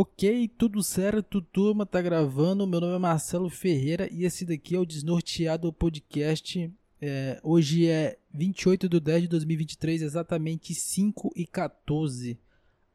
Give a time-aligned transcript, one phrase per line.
[0.00, 2.64] Ok, tudo certo, turma, tá gravando.
[2.68, 6.72] Meu nome é Marcelo Ferreira e esse daqui é o Desnorteado Podcast.
[7.00, 12.38] É, hoje é 28 de 10 de 2023, exatamente 5 e 14.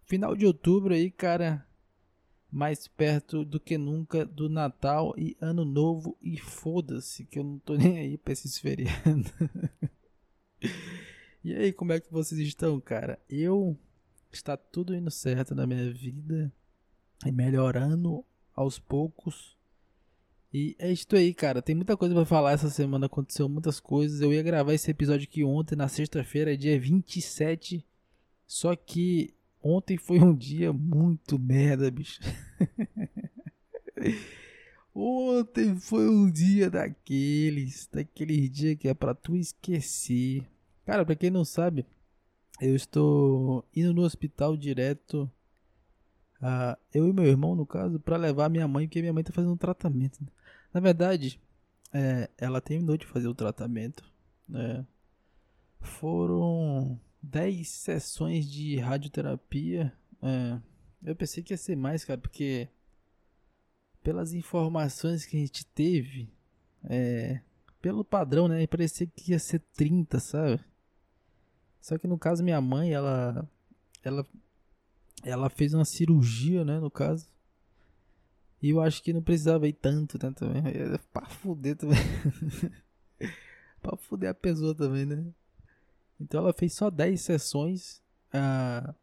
[0.06, 1.68] Final de outubro aí, cara,
[2.50, 7.60] mais perto do que nunca do Natal e Ano Novo e foda-se que eu não
[7.60, 9.30] tô nem aí pra esses feriados.
[11.44, 13.20] e aí, como é que vocês estão, cara?
[13.30, 13.78] Eu
[14.32, 16.50] está tudo indo certo na minha vida
[17.26, 18.24] e melhorando
[18.56, 19.58] aos poucos.
[20.54, 21.62] E é isso aí, cara.
[21.62, 23.08] Tem muita coisa para falar essa semana.
[23.08, 24.22] Aconteceu muitas coisas.
[24.22, 27.84] Eu ia gravar esse episódio aqui ontem, na sexta-feira, dia 27.
[28.46, 32.22] Só que ontem foi um dia muito merda, bicho.
[34.94, 37.90] ontem foi um dia daqueles.
[37.92, 40.44] Daqueles dias que é pra tu esquecer.
[40.86, 41.84] Cara, pra quem não sabe,
[42.62, 45.30] eu estou indo no hospital direto.
[46.44, 49.32] Uh, eu e meu irmão, no caso, para levar minha mãe, porque minha mãe tá
[49.32, 50.22] fazendo um tratamento.
[50.22, 50.28] Né?
[50.74, 51.40] Na verdade,
[51.94, 54.04] é, ela terminou de fazer o tratamento.
[54.46, 54.86] Né?
[55.80, 59.94] Foram 10 sessões de radioterapia.
[60.22, 60.60] É,
[61.06, 62.68] eu pensei que ia ser mais, cara, porque
[64.04, 66.30] pelas informações que a gente teve,
[66.84, 67.40] é,
[67.82, 70.60] pelo padrão, né, parecia que ia ser 30, sabe?
[71.80, 73.50] Só que no caso minha mãe, ela
[74.04, 74.26] ela
[75.24, 77.28] ela fez uma cirurgia, né, no caso.
[78.62, 80.64] E eu acho que não precisava ir tanto, né, também.
[80.66, 81.98] É pra fuder também.
[83.82, 85.26] pra fuder a pessoa também, né?
[86.20, 88.02] Então ela fez só 10 sessões.
[88.32, 88.94] Ah,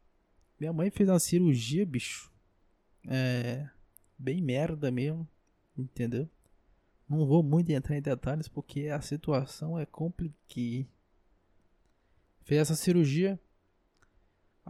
[0.58, 2.32] minha mãe fez uma cirurgia, bicho.
[3.06, 3.68] É.
[4.18, 5.28] Bem merda mesmo.
[5.76, 6.28] Entendeu?
[7.08, 10.86] Não vou muito entrar em detalhes porque a situação é complicada
[12.50, 13.38] fez essa cirurgia.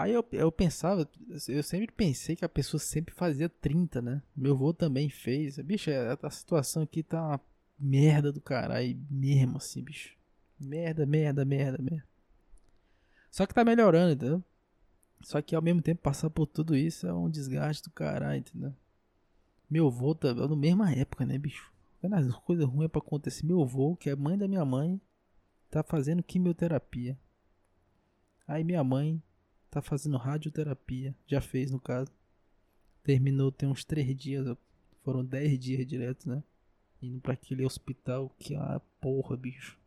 [0.00, 1.06] Aí eu, eu pensava,
[1.46, 4.22] eu sempre pensei que a pessoa sempre fazia 30, né?
[4.34, 5.58] Meu avô também fez.
[5.58, 7.40] Bicho, é, a situação aqui tá uma
[7.78, 10.16] merda do caralho mesmo assim, bicho.
[10.58, 12.08] Merda, merda, merda, merda.
[13.30, 14.42] Só que tá melhorando, entendeu?
[15.20, 18.74] Só que ao mesmo tempo passar por tudo isso é um desgaste do caralho, entendeu?
[19.68, 21.70] Meu avô tá na mesma época, né, bicho?
[22.00, 24.98] Quando as coisas ruins pra acontecer, meu avô, que é mãe da minha mãe,
[25.70, 27.18] tá fazendo quimioterapia.
[28.48, 29.22] Aí minha mãe
[29.70, 32.10] tá fazendo radioterapia, já fez no caso.
[33.02, 34.56] Terminou tem uns três dias,
[35.02, 36.42] foram dez dias direto, né?
[37.00, 39.78] Indo para aquele hospital que é uma porra, bicho.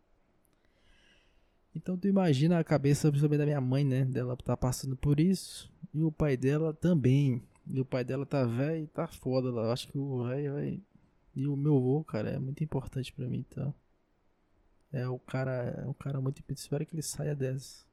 [1.76, 4.06] Então tu imagina a cabeça principalmente da minha mãe, né?
[4.06, 5.72] Dela tá passando por isso.
[5.94, 7.44] E o pai dela também.
[7.68, 9.72] E o pai dela tá velho e tá foda lá.
[9.72, 10.82] Acho que o velho vai.
[11.36, 13.74] E o meu avô, cara, é muito importante para mim, então.
[14.92, 15.82] É o cara.
[15.84, 16.44] É um cara muito.
[16.50, 17.86] Espero que ele saia dessa.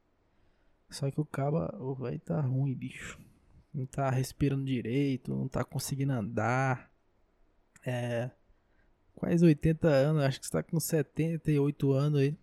[0.90, 3.18] Só que o caba, o velho tá ruim, bicho.
[3.72, 6.90] Não tá respirando direito, não tá conseguindo andar.
[7.86, 8.30] É.
[9.14, 12.36] Quase 80 anos, acho que você tá com 78 anos aí.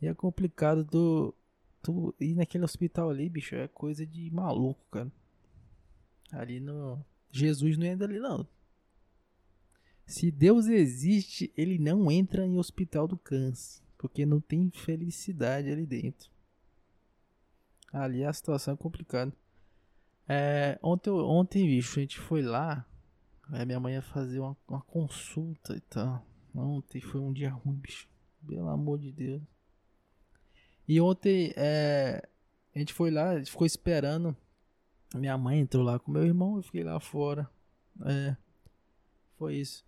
[0.00, 1.34] E é complicado do.
[1.80, 5.12] Tu ir naquele hospital ali, bicho, é coisa de maluco, cara.
[6.32, 7.04] Ali no.
[7.30, 8.46] Jesus não entra ali, não.
[10.04, 13.82] Se Deus existe, ele não entra em hospital do câncer.
[13.96, 16.31] Porque não tem felicidade ali dentro.
[17.92, 19.32] Ali a situação é complicada.
[20.28, 22.86] É, ontem, ontem, bicho, a gente foi lá.
[23.50, 26.24] Aí minha mãe ia fazer uma, uma consulta e tal.
[26.54, 28.08] Ontem foi um dia ruim, bicho.
[28.46, 29.42] Pelo amor de Deus.
[30.88, 32.26] E ontem é,
[32.74, 34.36] a gente foi lá, a gente ficou esperando.
[35.14, 37.48] Minha mãe entrou lá com meu irmão, eu fiquei lá fora.
[38.06, 38.36] É,
[39.36, 39.84] foi isso.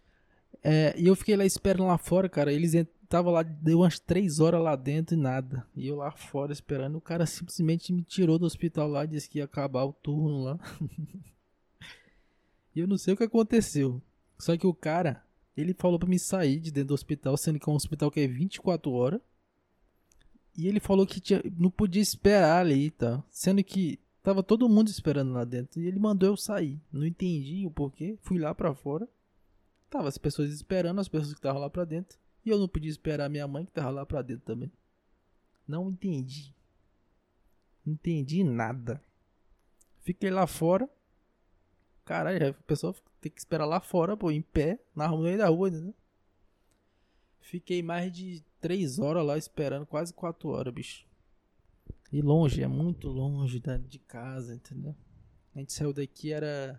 [0.63, 2.53] É, e eu fiquei lá esperando lá fora, cara.
[2.53, 2.75] Eles
[3.15, 5.65] tava lá, deu umas três horas lá dentro e nada.
[5.77, 6.99] E eu lá fora esperando.
[6.99, 10.59] O cara simplesmente me tirou do hospital lá, disse que ia acabar o turno lá.
[12.75, 14.03] e eu não sei o que aconteceu.
[14.37, 15.25] Só que o cara,
[15.57, 18.19] ele falou para me sair de dentro do hospital, sendo que é um hospital que
[18.19, 19.21] é 24 horas.
[20.59, 23.23] E ele falou que tinha, não podia esperar ali, tá?
[23.31, 25.81] Sendo que tava todo mundo esperando lá dentro.
[25.81, 26.81] E ele mandou eu sair.
[26.93, 28.19] Não entendi o porquê.
[28.23, 29.09] Fui lá para fora.
[29.89, 32.24] Tava as pessoas esperando, as pessoas que estavam lá pra dentro.
[32.45, 34.71] E eu não podia esperar minha mãe que tava lá pra dentro também.
[35.67, 36.55] Não entendi.
[37.85, 39.03] Não entendi nada.
[40.03, 40.89] Fiquei lá fora.
[42.05, 45.71] Caralho, a pessoa tem que esperar lá fora, pô, em pé, na rua, da rua,
[45.71, 45.95] né?
[47.41, 51.07] Fiquei mais de três horas lá esperando, quase quatro horas, bicho.
[52.13, 54.95] E longe, é muito longe da, de casa, entendeu?
[55.55, 56.79] A gente saiu daqui, era.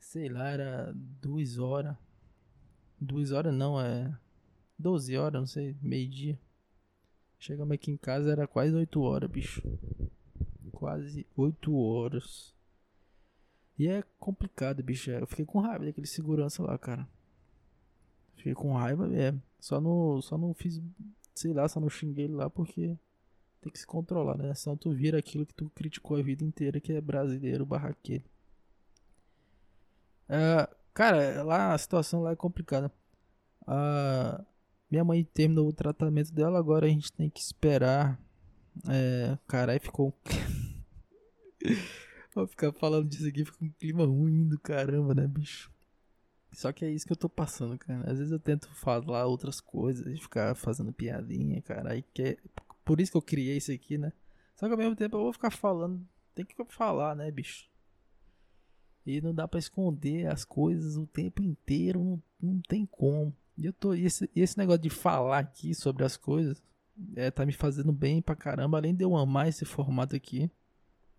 [0.00, 1.96] Sei lá, era duas horas.
[3.00, 4.12] Duas horas não, é
[4.80, 6.38] 12 horas, não sei, meio-dia.
[7.38, 9.62] Chegamos aqui em casa, era quase 8 horas, bicho.
[10.72, 12.54] Quase 8 horas.
[13.78, 15.10] E é complicado, bicho.
[15.10, 17.08] Eu fiquei com raiva daquele segurança lá, cara.
[18.36, 19.42] Fiquei com raiva mesmo.
[19.58, 20.80] Só não, só não fiz,
[21.34, 22.96] sei lá, só não xinguei ele lá porque
[23.60, 24.54] tem que se controlar, né?
[24.54, 28.24] Senão tu vira aquilo que tu criticou a vida inteira, que é brasileiro barraqueiro.
[30.28, 32.90] Uh, cara, lá a situação lá é complicada.
[33.62, 34.44] Uh,
[34.90, 38.20] minha mãe terminou o tratamento dela, agora a gente tem que esperar.
[38.88, 40.14] É, caralho, ficou.
[42.34, 45.70] Vou ficar falando disso aqui, fica um clima ruim do caramba, né, bicho?
[46.52, 48.10] Só que é isso que eu tô passando, cara.
[48.10, 51.92] Às vezes eu tento falar outras coisas e ficar fazendo piadinha, cara.
[51.92, 52.36] Aí que é...
[52.84, 54.12] Por isso que eu criei isso aqui, né?
[54.56, 56.04] Só que ao mesmo tempo eu vou ficar falando.
[56.34, 57.68] Tem que falar, né, bicho?
[59.06, 62.02] E não dá para esconder as coisas o tempo inteiro.
[62.02, 63.34] Não, não tem como.
[63.60, 63.92] E eu tô.
[63.92, 66.62] Esse, esse negócio de falar aqui sobre as coisas.
[67.14, 68.78] É, tá me fazendo bem pra caramba.
[68.78, 70.50] Além de eu amar esse formato aqui.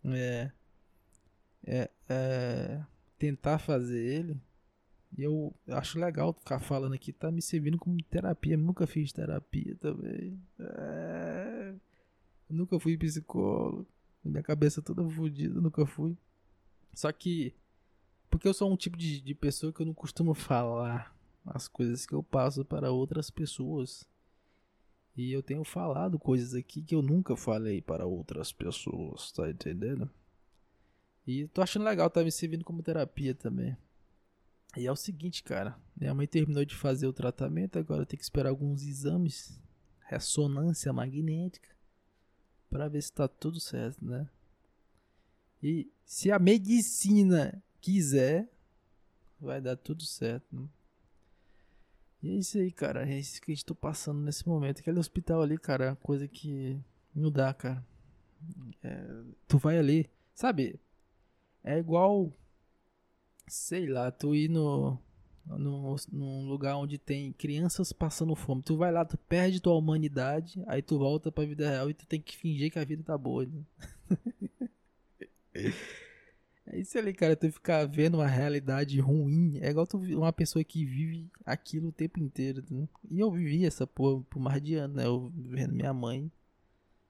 [0.03, 0.51] É.
[1.63, 1.89] É.
[2.09, 2.81] é
[3.19, 4.41] tentar fazer ele
[5.15, 8.53] e eu acho legal ficar falando aqui, tá me servindo como terapia.
[8.53, 10.41] Eu nunca fiz terapia também.
[10.59, 11.73] É...
[12.49, 13.85] nunca fui psicólogo.
[14.23, 16.17] Minha cabeça toda fodida, nunca fui.
[16.93, 17.53] Só que.
[18.29, 21.13] Porque eu sou um tipo de, de pessoa que eu não costumo falar
[21.45, 24.07] as coisas que eu passo para outras pessoas.
[25.15, 30.09] E eu tenho falado coisas aqui que eu nunca falei para outras pessoas, tá entendendo?
[31.27, 33.77] E tô achando legal, tá me servindo como terapia também.
[34.77, 35.77] E é o seguinte, cara.
[35.95, 39.61] Minha mãe terminou de fazer o tratamento, agora tem que esperar alguns exames,
[40.07, 41.69] ressonância magnética,
[42.69, 44.29] para ver se tá tudo certo, né?
[45.61, 48.49] E se a medicina quiser,
[49.39, 50.55] vai dar tudo certo.
[50.55, 50.67] Né?
[52.23, 53.09] E é isso aí, cara.
[53.09, 54.79] É isso que a gente tá passando nesse momento.
[54.79, 56.79] Aquele hospital ali, cara, é coisa que
[57.15, 57.85] não dá, cara.
[58.83, 60.79] É, tu vai ali, sabe?
[61.63, 62.31] É igual
[63.51, 64.97] sei lá, tu ir no,
[65.45, 68.61] no, num lugar onde tem crianças passando fome.
[68.61, 72.05] Tu vai lá, tu perde tua humanidade, aí tu volta pra vida real e tu
[72.05, 73.45] tem que fingir que a vida tá boa.
[73.45, 73.63] Né?
[76.71, 77.35] é isso ali, cara.
[77.35, 79.59] Tu ficar vendo uma realidade ruim.
[79.61, 82.63] É igual tu uma pessoa que vive aquilo o tempo inteiro.
[82.69, 82.87] Né?
[83.09, 85.05] E eu vivi essa porra por mais de ano, né?
[85.05, 86.31] Eu vendo minha mãe.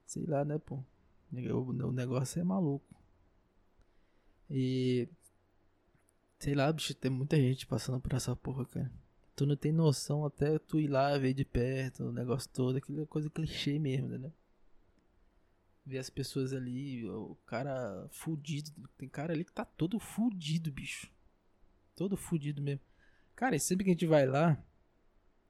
[0.06, 0.84] Sei lá, né, pô.
[1.32, 2.86] O negócio é maluco.
[4.50, 5.08] E
[6.42, 8.92] Sei lá, bicho, tem muita gente passando por essa porra, cara.
[9.36, 13.06] Tu não tem noção até tu ir lá ver de perto o negócio todo, aquela
[13.06, 14.32] coisa clichê mesmo, né?
[15.92, 18.72] Ver as pessoas ali, o cara fudido.
[18.98, 21.12] Tem cara ali que tá todo fudido, bicho.
[21.98, 22.80] Todo fudido mesmo.
[23.36, 24.58] Cara, e sempre que a gente vai lá,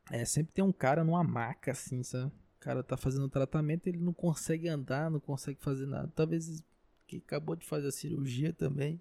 [0.09, 2.25] é, sempre tem um cara numa maca, assim, sabe?
[2.25, 6.11] O cara tá fazendo tratamento, ele não consegue andar, não consegue fazer nada.
[6.15, 6.63] Talvez
[7.05, 8.99] que acabou de fazer a cirurgia também.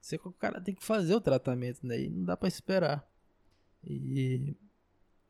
[0.00, 2.00] Sei que o cara tem que fazer o tratamento, né?
[2.00, 3.04] E não dá para esperar.
[3.82, 4.54] E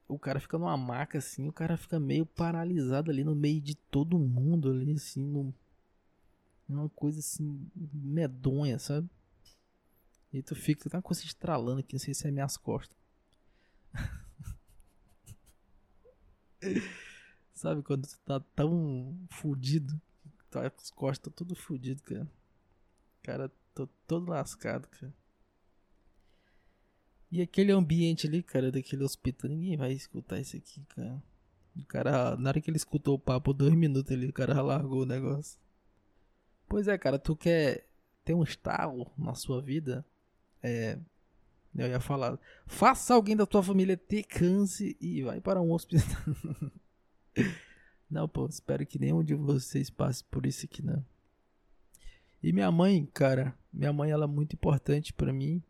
[0.09, 3.75] o cara fica numa maca assim, o cara fica meio paralisado ali no meio de
[3.75, 5.53] todo mundo ali, assim, num,
[6.69, 9.09] uma coisa assim, medonha, sabe?
[10.33, 12.97] E tu fica com uma coisa estralando aqui, não sei se é minhas costas.
[17.55, 20.01] sabe quando tu tá tão fudido,
[20.51, 22.27] tuas costas tudo fudido, cara.
[23.23, 25.13] Cara, Tô todo lascado, cara.
[27.35, 31.21] E aquele ambiente ali, cara, daquele hospital, ninguém vai escutar isso aqui, cara.
[31.77, 35.03] O cara, na hora que ele escutou o papo, dois minutos ali, o cara largou
[35.03, 35.59] o negócio.
[36.69, 37.89] Pois é, cara, tu quer
[38.25, 40.07] ter um estalo na sua vida?
[40.63, 40.97] É.
[41.75, 42.39] Eu ia falar.
[42.69, 46.07] Faça alguém da tua família ter câncer e vai para um hospital.
[48.09, 51.05] não, pô, espero que nenhum de vocês passe por isso aqui, não.
[52.41, 55.61] E minha mãe, cara, minha mãe ela é muito importante para mim.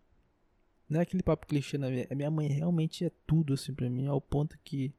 [0.89, 4.07] Não é aquele papo clichê, na minha, minha mãe realmente é tudo assim para mim,
[4.07, 4.93] ao ponto que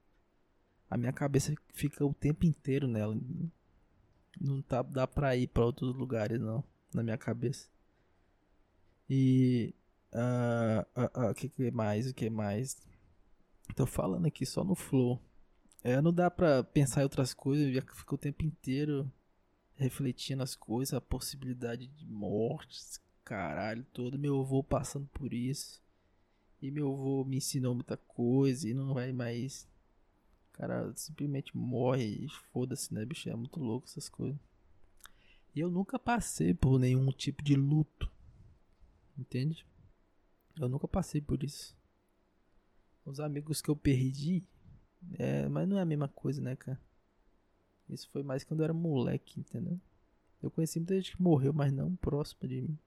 [0.89, 3.18] a minha cabeça fica o tempo inteiro nela.
[4.39, 6.63] Não tá, dá pra ir para outros lugares não,
[6.94, 7.70] na minha cabeça.
[9.10, 9.74] E
[10.13, 12.10] uh, uh, uh, o que, que mais?
[12.10, 12.77] O que mais?
[13.75, 15.22] Tô falando aqui só no flow.
[15.84, 19.12] É, não dá pra pensar em outras coisas, já fica o tempo inteiro
[19.75, 25.84] refletindo as coisas, a possibilidade de mortes, caralho, todo meu avô passando por isso.
[26.62, 29.67] E meu avô me ensinou muita coisa e não vai mais.
[30.53, 33.29] Cara simplesmente morre e foda-se, né, bicho?
[33.29, 34.39] É muito louco essas coisas.
[35.53, 38.10] E eu nunca passei por nenhum tipo de luto.
[39.17, 39.65] Entende?
[40.58, 41.75] Eu nunca passei por isso.
[43.05, 44.44] Os amigos que eu perdi.
[45.17, 46.82] É, mas não é a mesma coisa, né, cara?
[47.89, 49.79] Isso foi mais quando eu era moleque, entendeu?
[50.41, 52.79] Eu conheci muita gente que morreu, mas não próximo de mim.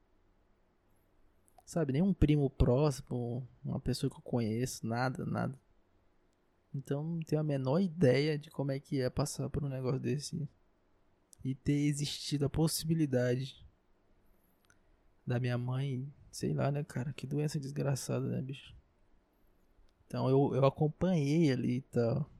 [1.69, 5.55] Sabe, nem um primo próximo, uma pessoa que eu conheço, nada, nada.
[6.75, 10.01] Então não tenho a menor ideia de como é que é passar por um negócio
[10.01, 10.49] desse.
[11.45, 13.63] E ter existido a possibilidade
[15.27, 17.13] da minha mãe, sei lá, né, cara?
[17.13, 18.75] Que doença desgraçada, né, bicho?
[20.07, 22.31] Então eu, eu acompanhei ali e tal.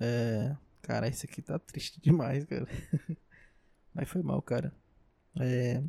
[0.00, 0.56] É.
[0.82, 2.66] Cara, isso aqui tá triste demais, cara.
[3.94, 4.74] Mas foi mal, cara.
[5.38, 5.80] É.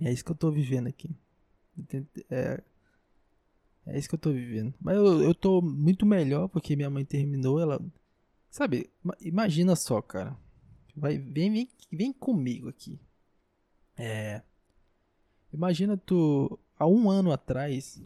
[0.00, 1.14] É isso que eu tô vivendo aqui.
[2.30, 2.62] É,
[3.86, 4.74] é isso que eu tô vivendo.
[4.80, 7.60] Mas eu, eu tô muito melhor porque minha mãe terminou.
[7.60, 7.80] Ela.
[8.50, 10.36] Sabe, imagina só, cara.
[10.94, 13.00] Vai, vem, vem, vem comigo aqui.
[13.96, 14.42] É.
[15.52, 16.58] Imagina tu.
[16.78, 18.00] Há um ano atrás,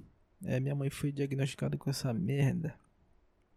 [0.44, 2.74] é, minha mãe foi diagnosticada com essa merda.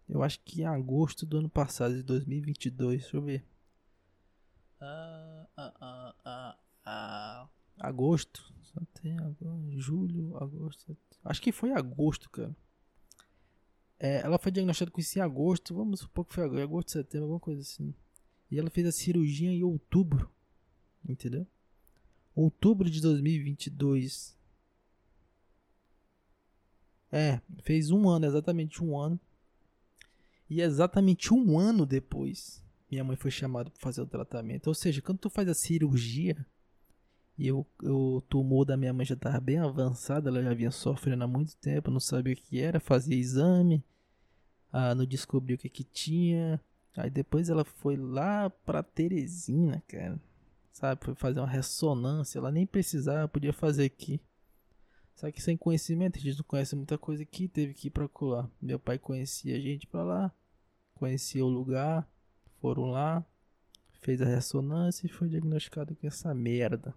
[0.07, 3.01] Eu acho que em agosto do ano passado, de 2022.
[3.01, 3.45] Deixa eu ver.
[4.79, 7.49] Ah, ah, ah, ah, ah.
[7.79, 8.53] Agosto.
[9.01, 9.59] Tem agora.
[9.77, 10.97] Julho, agosto.
[11.23, 12.55] Acho que foi agosto, cara.
[13.99, 15.73] É, ela foi diagnosticada com isso em agosto.
[15.73, 17.93] Vamos supor que foi agosto, setembro, alguma coisa assim.
[18.51, 20.29] E ela fez a cirurgia em outubro.
[21.07, 21.47] Entendeu?
[22.35, 24.35] Outubro de 2022.
[27.11, 29.19] É, fez um ano, exatamente um ano.
[30.49, 34.67] E exatamente um ano depois, minha mãe foi chamada para fazer o tratamento.
[34.67, 36.45] Ou seja, quando tu faz a cirurgia,
[37.37, 41.23] e eu, o tumor da minha mãe já estava bem avançado, ela já vinha sofrendo
[41.23, 43.83] há muito tempo, não sabia o que era, fazia exame,
[44.71, 46.59] ah, não descobriu o que, que tinha.
[46.95, 50.19] Aí depois ela foi lá pra Teresina, cara.
[50.71, 54.19] Sabe, foi fazer uma ressonância, ela nem precisava, podia fazer aqui.
[55.15, 58.07] Só que sem conhecimento, a gente não conhece muita coisa aqui, teve que ir pra
[58.07, 58.49] colar.
[58.61, 60.33] Meu pai conhecia a gente pra lá,
[60.93, 62.05] conhecia o lugar,
[62.59, 63.25] foram lá,
[64.01, 66.93] fez a ressonância e foi diagnosticado com essa merda.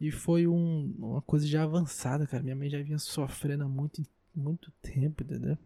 [0.00, 2.42] E foi um, uma coisa já avançada, cara.
[2.42, 4.02] Minha mãe já vinha sofrendo há muito,
[4.34, 5.58] muito tempo, entendeu?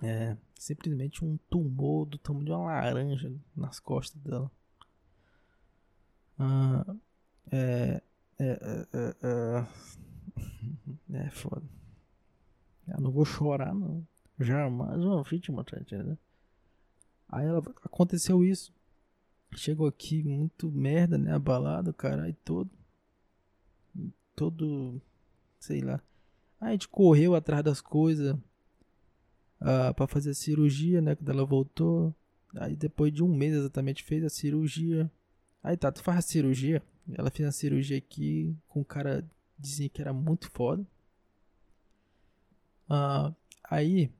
[0.00, 4.50] É, simplesmente um tumor do tamanho de uma laranja nas costas dela.
[6.38, 6.94] Ah,
[7.50, 8.02] é,
[8.38, 9.16] é, é, é,
[11.12, 11.66] é é foda.
[12.86, 14.06] Eu não vou chorar, não.
[14.38, 16.18] Jamais uma vítima, tá entendendo?
[17.28, 18.72] Aí ela, aconteceu isso.
[19.54, 21.32] Chegou aqui muito merda, né?
[21.32, 22.70] Abalado, caralho, todo.
[24.34, 25.00] Todo.
[25.58, 26.02] Sei lá.
[26.60, 28.36] Aí a gente correu atrás das coisas.
[29.60, 31.14] Ah, pra fazer a cirurgia, né?
[31.14, 32.14] Quando ela voltou.
[32.56, 35.10] Aí depois de um mês exatamente fez a cirurgia.
[35.62, 36.82] Aí tá, tu faz a cirurgia.
[37.14, 39.24] Ela fez a cirurgia aqui com o cara
[39.58, 40.84] dizia que era muito foda.
[42.88, 43.34] Uh,
[43.64, 44.10] aí,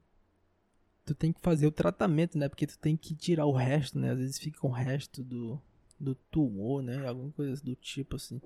[1.04, 2.48] tu tem que fazer o tratamento, né?
[2.48, 4.12] Porque tu tem que tirar o resto, né?
[4.12, 5.60] Às vezes fica um resto do,
[5.98, 7.06] do tumor, né?
[7.06, 8.40] Alguma coisa do tipo assim.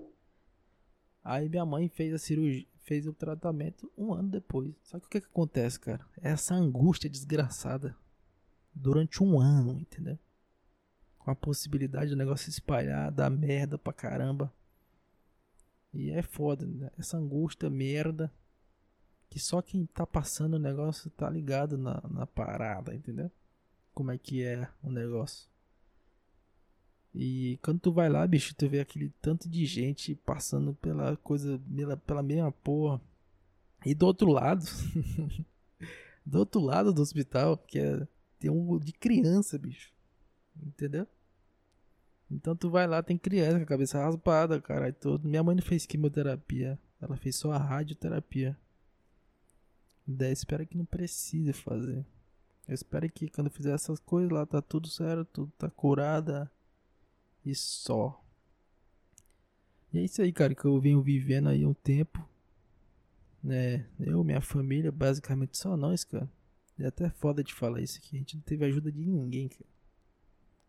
[1.28, 4.72] Aí minha mãe fez a cirurgia, fez o tratamento um ano depois.
[4.84, 6.06] Só que o que, que acontece, cara?
[6.22, 7.96] Essa angústia desgraçada
[8.72, 10.16] durante um ano, entendeu?
[11.18, 14.54] Com a possibilidade do negócio se espalhar, dar merda pra caramba.
[15.92, 16.92] E é foda, né?
[16.96, 18.32] Essa angústia, merda.
[19.28, 23.32] Que só quem tá passando o negócio tá ligado na, na parada, entendeu?
[23.92, 25.48] Como é que é o negócio.
[27.18, 31.58] E quando tu vai lá, bicho, tu vê aquele tanto de gente passando pela coisa,
[31.74, 33.00] pela, pela mesma porra.
[33.86, 34.62] E do outro lado,
[36.26, 38.06] do outro lado do hospital, que é,
[38.38, 39.94] tem um de criança, bicho.
[40.62, 41.06] Entendeu?
[42.30, 45.26] Então tu vai lá, tem criança com a cabeça raspada, caralho, todo.
[45.26, 48.54] Minha mãe não fez quimioterapia, ela fez só a radioterapia.
[50.06, 52.04] Daí espero que não precise fazer.
[52.68, 56.50] Eu espero que quando fizer essas coisas lá tá tudo certo, tudo tá curada
[57.46, 58.22] e só.
[59.92, 62.28] E é isso aí, cara, que eu venho vivendo aí um tempo.
[63.42, 63.86] Né?
[63.98, 66.28] Eu, minha família, basicamente só nós, cara.
[66.78, 68.16] É até foda de falar isso aqui.
[68.16, 69.64] A gente não teve ajuda de ninguém, cara.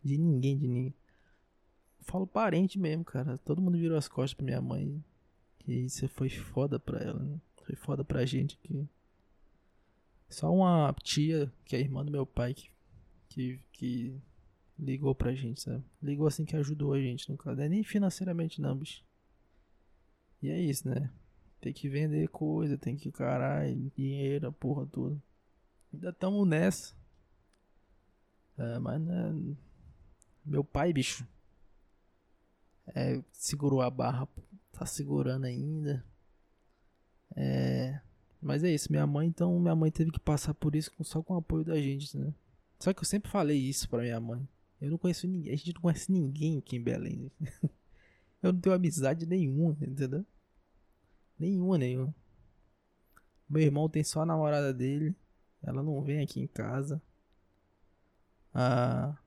[0.04, 0.94] De ninguém, de ninguém
[2.08, 3.38] falo parente mesmo, cara.
[3.40, 5.04] Todo mundo virou as costas pra minha mãe.
[5.68, 7.40] E isso foi foda pra ela, né?
[7.66, 8.88] Foi foda pra gente que.
[10.30, 12.70] Só uma tia, que é irmã do meu pai, que,
[13.30, 14.22] que, que
[14.80, 15.84] ligou pra gente, sabe?
[16.02, 17.62] Ligou assim que ajudou a gente, no caso.
[17.62, 19.04] É nem financeiramente não, bicho.
[20.42, 21.12] E é isso, né?
[21.60, 25.22] Tem que vender coisa, tem que, caralho, dinheiro, a porra toda.
[25.94, 26.96] Ainda tamo nessa.
[28.58, 29.56] É, mas né?
[30.46, 31.28] Meu pai, bicho,
[32.96, 34.28] é, segurou a barra,
[34.72, 36.06] tá segurando ainda.
[37.36, 38.00] É,
[38.42, 41.34] mas é isso, minha mãe, então minha mãe teve que passar por isso só com
[41.34, 42.34] o apoio da gente, né?
[42.80, 44.48] Só que eu sempre falei isso pra minha mãe.
[44.80, 47.32] Eu não conheço ninguém, a gente não conhece ninguém aqui em Belém.
[48.42, 50.26] eu não tenho amizade nenhuma, entendeu?
[51.40, 52.16] Nenhuma, nenhuma.
[53.50, 55.16] Meu irmão tem só a namorada dele.
[55.62, 57.02] Ela não vem aqui em casa.
[58.54, 59.18] Ah.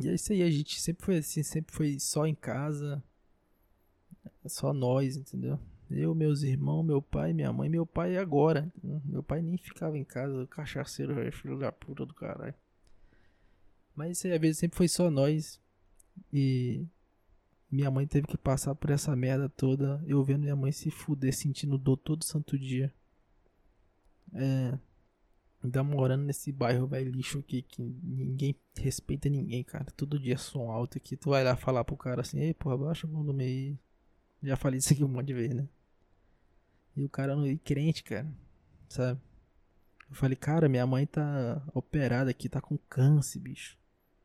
[0.00, 3.02] E é isso aí, a gente sempre foi assim, sempre foi só em casa.
[4.46, 5.58] Só nós, entendeu?
[5.90, 8.72] Eu, meus irmãos, meu pai, minha mãe, meu pai agora.
[8.82, 12.54] Meu pai nem ficava em casa, cachaceiro, filho da puta do caralho.
[13.96, 15.58] Mas aí, às vezes sempre foi só nós.
[16.32, 16.86] E
[17.70, 20.02] minha mãe teve que passar por essa merda toda.
[20.06, 22.92] Eu vendo minha mãe se fuder, sentindo dor todo santo dia.
[24.34, 24.78] É.
[25.64, 29.86] Ainda morando nesse bairro velho lixo aqui que ninguém respeita ninguém, cara.
[29.96, 31.16] Todo dia som alto aqui.
[31.16, 33.78] Tu vai lá falar pro cara assim: Ei, porra, baixa o volume aí.
[34.42, 35.66] Já falei isso aqui um monte de vezes, né?
[36.94, 38.30] E o cara não é crente, cara.
[38.88, 39.20] Sabe?
[40.08, 43.76] Eu falei, cara, minha mãe tá operada aqui, tá com câncer, bicho.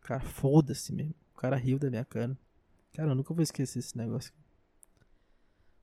[0.02, 1.16] Cara, foda-se mesmo.
[1.34, 2.38] O cara riu da minha cara.
[2.94, 4.34] Cara, eu nunca vou esquecer esse negócio.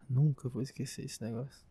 [0.08, 1.66] Nunca vou esquecer esse negócio.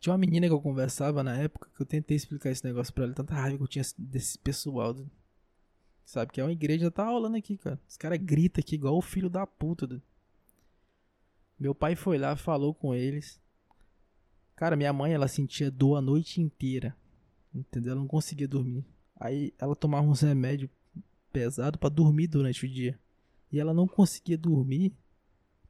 [0.00, 3.04] Tinha uma menina que eu conversava na época que eu tentei explicar esse negócio pra
[3.04, 3.14] ela.
[3.14, 4.94] Tanta raiva que eu tinha desse pessoal.
[6.04, 7.80] Sabe que é uma igreja, tá rolando aqui, cara.
[7.88, 10.00] Os caras gritam aqui igual o filho da puta.
[11.58, 13.40] Meu pai foi lá, falou com eles.
[14.54, 16.96] Cara, minha mãe, ela sentia dor a noite inteira.
[17.54, 17.92] Entendeu?
[17.92, 18.84] Ela não conseguia dormir.
[19.16, 20.70] Aí ela tomava uns remédios
[21.32, 22.98] pesados para dormir durante o dia.
[23.50, 24.92] E ela não conseguia dormir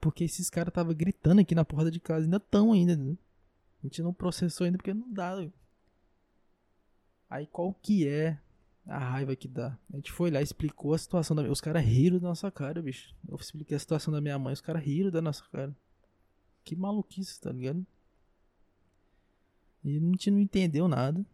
[0.00, 2.24] porque esses caras estavam gritando aqui na porta de casa.
[2.24, 2.96] Ainda tão ainda.
[2.96, 3.16] Né?
[3.82, 5.48] A gente não processou ainda porque não dá.
[7.28, 8.40] Aí qual que é
[8.86, 9.78] a raiva que dá?
[9.92, 13.14] A gente foi lá, explicou a situação da Os caras riram da nossa cara, bicho.
[13.28, 15.76] Eu expliquei a situação da minha mãe, os caras riram da nossa cara.
[16.64, 17.86] Que maluquice, tá ligado?
[19.84, 21.24] E a gente não entendeu nada.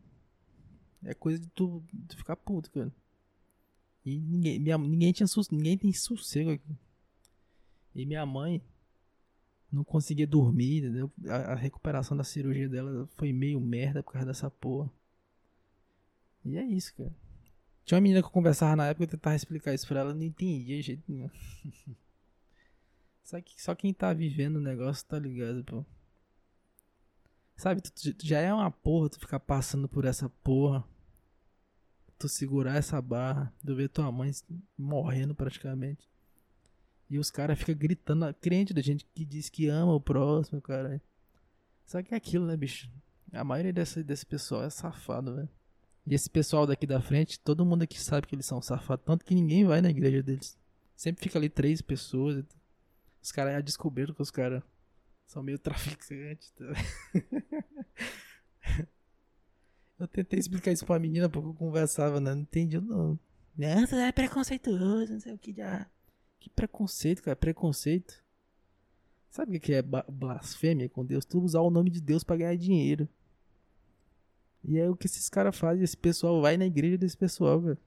[1.03, 2.93] É coisa de tu, tu ficar puto, cara.
[4.05, 6.77] E ninguém, minha, ninguém, tinha, ninguém tem sossego aqui.
[7.95, 8.63] E minha mãe,
[9.75, 11.11] não conseguia dormir, entendeu?
[11.27, 14.91] A, a, recuperação da cirurgia dela foi meio merda por causa dessa porra.
[16.45, 17.15] E é isso, cara.
[17.85, 20.23] Tinha uma menina que eu conversava na época, eu tentava explicar isso pra ela, não
[20.23, 21.31] entendia jeito nenhum.
[23.23, 25.85] só, que, só quem tá vivendo o negócio tá ligado, pô.
[27.57, 30.85] Sabe, tu, tu já é uma porra tu ficar passando por essa porra.
[32.19, 34.31] Tu segurar essa barra, tu ver tua mãe
[34.79, 36.09] morrendo praticamente.
[37.11, 41.03] E os caras ficam gritando, crente da gente que diz que ama o próximo, cara.
[41.85, 42.91] Só que é aquilo, né, bicho?
[43.33, 45.49] A maioria desse, desse pessoal é safado, velho.
[46.07, 49.25] E esse pessoal daqui da frente, todo mundo aqui sabe que eles são safados, tanto
[49.25, 50.57] que ninguém vai na igreja deles.
[50.97, 52.45] Sempre fica ali três pessoas.
[53.23, 54.63] Os caras já descobriram que os caras
[55.27, 56.53] são meio traficantes.
[56.53, 56.65] Tá?
[60.05, 62.35] Eu tentei explicar isso pra menina porque eu conversava, né?
[62.35, 63.19] Não entendi, não.
[63.57, 65.87] Nossa, é preconceituoso, não sei o que já.
[66.39, 68.23] Que preconceito, cara, preconceito.
[69.31, 71.25] Sabe o que é blasfêmia com Deus?
[71.25, 73.09] Tu usar o nome de Deus para ganhar dinheiro.
[74.63, 75.83] E é o que esses caras fazem.
[75.83, 77.79] Esse pessoal vai na igreja desse pessoal, velho.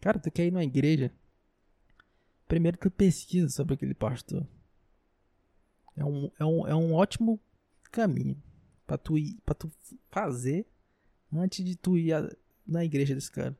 [0.00, 1.12] Cara, tu quer ir numa igreja?
[2.46, 4.46] Primeiro tu pesquisa sobre aquele pastor.
[5.96, 7.40] É um, é um, é um ótimo
[7.90, 8.40] caminho
[8.86, 9.70] para tu ir, para tu
[10.10, 10.66] fazer
[11.32, 12.28] antes de tu ir a,
[12.66, 13.56] na igreja desse cara.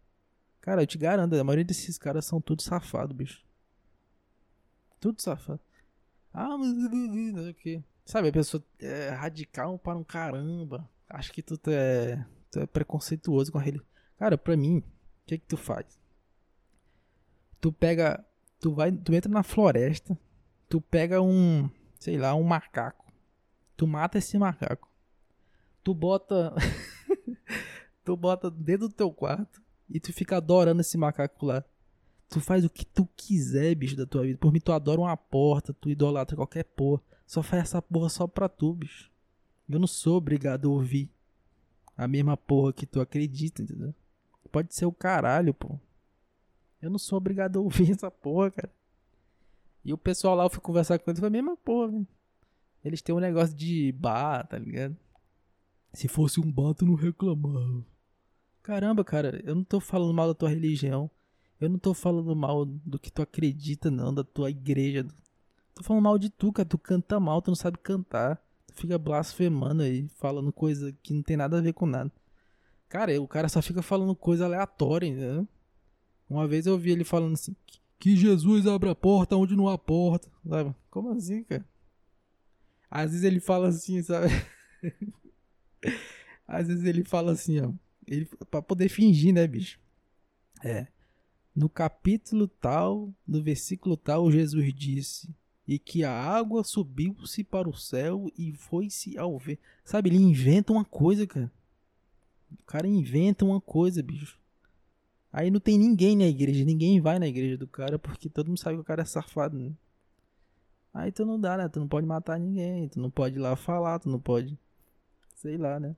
[0.60, 3.42] Cara, eu te garanto, a maioria desses caras são tudo safado, bicho.
[5.00, 5.60] Tudo safado.
[6.32, 6.70] Ah, mas
[7.48, 7.82] o que.
[8.04, 10.88] Sabe, a pessoa é radical para um caramba.
[11.08, 13.80] Acho que tu é, tu é preconceituoso com ele.
[14.18, 14.84] Cara, pra mim, o
[15.26, 15.98] que que tu faz?
[17.60, 18.24] Tu pega.
[18.60, 18.92] Tu vai.
[18.92, 20.18] Tu entra na floresta.
[20.68, 21.68] Tu pega um.
[21.98, 23.04] Sei lá, um macaco.
[23.76, 24.88] Tu mata esse macaco.
[25.82, 26.54] Tu bota.
[28.08, 29.62] tu bota dentro do teu quarto.
[29.90, 31.62] E tu fica adorando esse macaco lá.
[32.28, 34.38] Tu faz o que tu quiser, bicho, da tua vida.
[34.38, 37.02] Por mim, tu adora uma porta, tu idolatra qualquer porra.
[37.26, 39.10] Só faz essa porra só pra tu, bicho.
[39.68, 41.10] Eu não sou obrigado a ouvir
[41.96, 43.94] a mesma porra que tu acredita, entendeu?
[44.50, 45.78] Pode ser o caralho, pô.
[46.80, 48.72] Eu não sou obrigado a ouvir essa porra, cara.
[49.84, 52.06] E o pessoal lá, eu fui conversar com eles, foi a mesma porra, velho.
[52.84, 54.96] Eles têm um negócio de bar, tá ligado?
[55.92, 57.84] Se fosse um bar, tu não reclamava.
[58.68, 61.10] Caramba, cara, eu não tô falando mal da tua religião.
[61.58, 65.06] Eu não tô falando mal do que tu acredita, não, da tua igreja.
[65.74, 66.68] Tô falando mal de tu, cara.
[66.68, 68.36] Tu canta mal, tu não sabe cantar.
[68.66, 72.12] Tu fica blasfemando aí, falando coisa que não tem nada a ver com nada.
[72.90, 75.48] Cara, o cara só fica falando coisa aleatória, entendeu?
[76.28, 77.56] Uma vez eu ouvi ele falando assim:
[77.98, 80.28] Que Jesus abre a porta onde não há porta.
[80.46, 80.74] Sabe?
[80.90, 81.64] Como assim, cara?
[82.90, 84.28] Às vezes ele fala assim, sabe?
[86.46, 87.72] Às vezes ele fala assim, ó.
[88.08, 89.78] Ele, pra poder fingir, né, bicho?
[90.64, 90.88] É
[91.58, 95.34] no capítulo tal, no versículo tal, Jesus disse:
[95.66, 99.58] e que a água subiu-se para o céu e foi-se ao ver.
[99.84, 101.50] Sabe, ele inventa uma coisa, cara.
[102.52, 104.38] O cara inventa uma coisa, bicho.
[105.32, 108.60] Aí não tem ninguém na igreja, ninguém vai na igreja do cara porque todo mundo
[108.60, 109.72] sabe que o cara é safado, né?
[110.94, 111.68] Aí tu não dá, né?
[111.68, 114.56] Tu não pode matar ninguém, tu não pode ir lá falar, tu não pode.
[115.34, 115.94] Sei lá, né?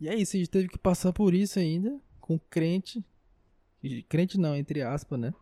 [0.00, 3.04] E é isso, a gente teve que passar por isso ainda, com crente.
[4.08, 5.34] Crente não, entre aspas, né?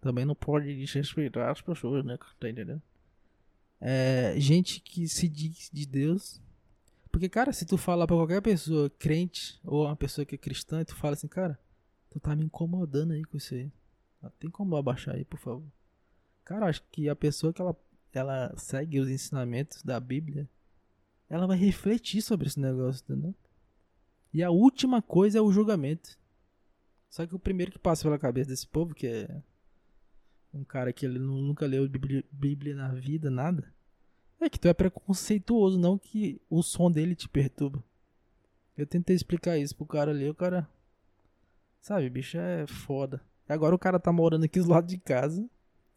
[0.00, 2.16] Também não pode desrespeitar as pessoas, né?
[2.38, 2.82] Tá entendendo?
[3.80, 6.40] É, gente que se diz de Deus.
[7.10, 10.80] Porque, cara, se tu falar pra qualquer pessoa crente ou uma pessoa que é cristã,
[10.80, 11.58] e tu fala assim, cara,
[12.08, 13.70] tu tá me incomodando aí com isso aí.
[14.38, 15.66] Tem como abaixar aí, por favor.
[16.44, 17.76] Cara, acho que a pessoa que ela,
[18.12, 20.48] ela segue os ensinamentos da Bíblia,
[21.30, 23.32] ela vai refletir sobre esse negócio, entendeu?
[24.34, 26.18] E a última coisa é o julgamento.
[27.08, 29.42] Só que o primeiro que passa pela cabeça desse povo, que é
[30.52, 31.88] um cara que ele nunca leu
[32.32, 33.72] Bíblia, na vida, nada,
[34.40, 37.82] é que tu é preconceituoso, não que o som dele te perturba.
[38.76, 40.68] Eu tentei explicar isso pro cara ali, o cara.
[41.80, 43.20] Sabe, bicho é foda.
[43.48, 45.48] E agora o cara tá morando aqui do lado de casa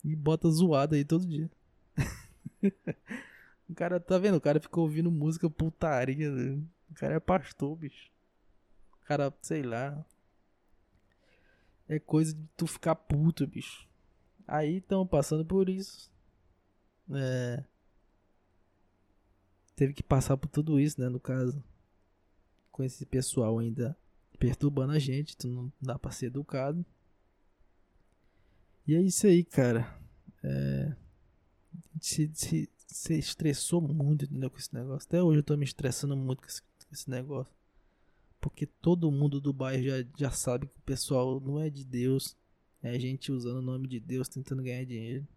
[0.04, 1.50] e bota zoada aí todo dia.
[3.70, 4.38] o cara, tá vendo?
[4.38, 6.32] O cara ficou ouvindo música putaria.
[6.32, 6.62] Né?
[6.90, 8.12] O cara é pastor, bicho.
[9.02, 10.06] O cara, sei lá.
[11.88, 13.88] É coisa de tu ficar puto, bicho.
[14.48, 16.12] Aí estão passando por isso.
[17.12, 17.64] É.
[19.76, 21.10] Teve que passar por tudo isso, né?
[21.10, 21.64] No caso.
[22.72, 23.98] Com esse pessoal ainda
[24.38, 25.38] perturbando a gente.
[25.38, 26.86] Tu não dá pra ser educado.
[28.86, 29.98] E é isso aí, cara.
[30.44, 30.96] É.
[32.02, 35.08] Se, se, se estressou muito entendeu, com esse negócio.
[35.08, 37.52] Até hoje eu tô me estressando muito com esse, com esse negócio.
[38.40, 42.38] Porque todo mundo do bairro já, já sabe que o pessoal não é de Deus.
[42.84, 45.28] É gente usando o nome de Deus, tentando ganhar dinheiro.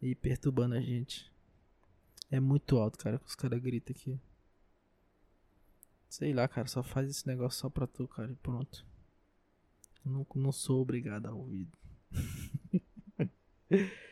[0.00, 1.30] E perturbando a gente.
[2.30, 4.20] É muito alto, cara, que os caras gritam aqui.
[6.08, 8.86] Sei lá, cara, só faz esse negócio só pra tu, cara, e pronto.
[10.04, 11.66] Não, não sou obrigado a ouvir.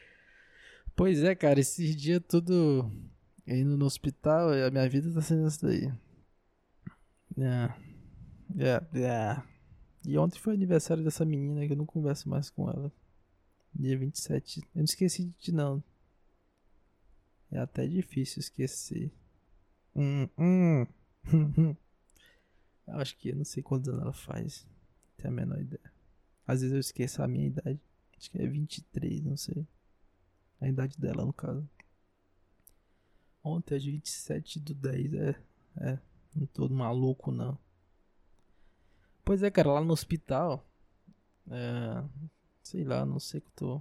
[0.98, 2.90] pois é, cara, esses dias tudo
[3.46, 5.86] indo no hospital, a minha vida tá sendo essa daí.
[7.38, 7.88] É.
[8.58, 9.42] É, é.
[10.04, 12.92] E ontem foi aniversário dessa menina que eu não converso mais com ela.
[13.72, 14.58] Dia 27.
[14.60, 15.82] Eu não esqueci de ti, não.
[17.52, 19.12] É até difícil esquecer.
[19.94, 20.86] Hum, hum.
[22.88, 24.66] eu acho que eu não sei quantos anos ela faz.
[25.16, 25.92] Tenho a menor ideia.
[26.44, 27.80] Às vezes eu esqueço a minha idade.
[28.18, 29.64] Acho que é 23, não sei.
[30.60, 31.68] A idade dela, no caso.
[33.42, 35.40] Ontem é 27 do 10, é.
[35.76, 35.98] É.
[36.34, 37.58] Não tô maluco, não.
[39.24, 40.66] Pois é, cara, lá no hospital.
[41.50, 42.04] É,
[42.62, 43.80] sei lá, não sei que tô.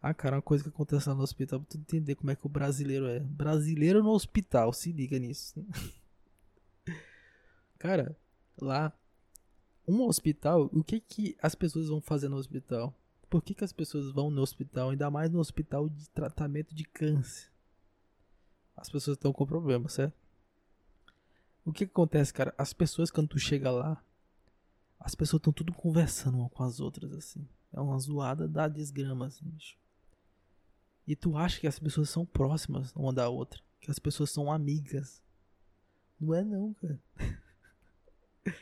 [0.00, 2.46] Ah, cara, uma coisa que acontece lá no hospital pra tu entender como é que
[2.46, 3.20] o brasileiro é.
[3.20, 5.64] Brasileiro no hospital, se liga nisso.
[7.78, 8.16] cara,
[8.60, 8.92] lá,
[9.86, 12.94] um hospital, o que que as pessoas vão fazer no hospital?
[13.28, 16.84] Por que que as pessoas vão no hospital, ainda mais no hospital de tratamento de
[16.84, 17.50] câncer?
[18.76, 20.16] As pessoas estão com problema, certo?
[21.64, 22.54] O que, que acontece, cara?
[22.56, 24.02] As pessoas, quando tu chega lá,
[24.98, 27.46] as pessoas estão tudo conversando uma com as outras, assim.
[27.72, 29.76] É uma zoada da desgrama, assim, bicho.
[31.06, 33.60] E tu acha que as pessoas são próximas uma da outra.
[33.80, 35.22] Que as pessoas são amigas.
[36.20, 37.00] Não é não, cara.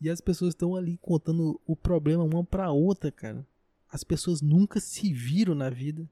[0.00, 3.46] e as pessoas estão ali contando o problema uma pra outra, cara.
[3.90, 6.08] As pessoas nunca se viram na vida.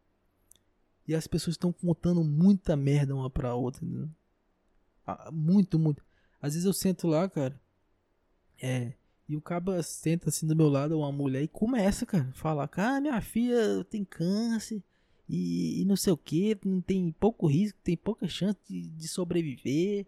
[1.07, 3.87] E as pessoas estão contando muita merda uma pra outra.
[3.87, 4.09] Né?
[5.33, 6.05] Muito, muito.
[6.41, 7.59] Às vezes eu sento lá, cara.
[8.61, 8.93] É.
[9.29, 13.01] E o caba senta assim do meu lado, uma mulher, e começa, cara, falar: Ah,
[13.01, 14.83] minha filha tem câncer.
[15.29, 20.07] E, e não sei o que, tem pouco risco, tem pouca chance de, de sobreviver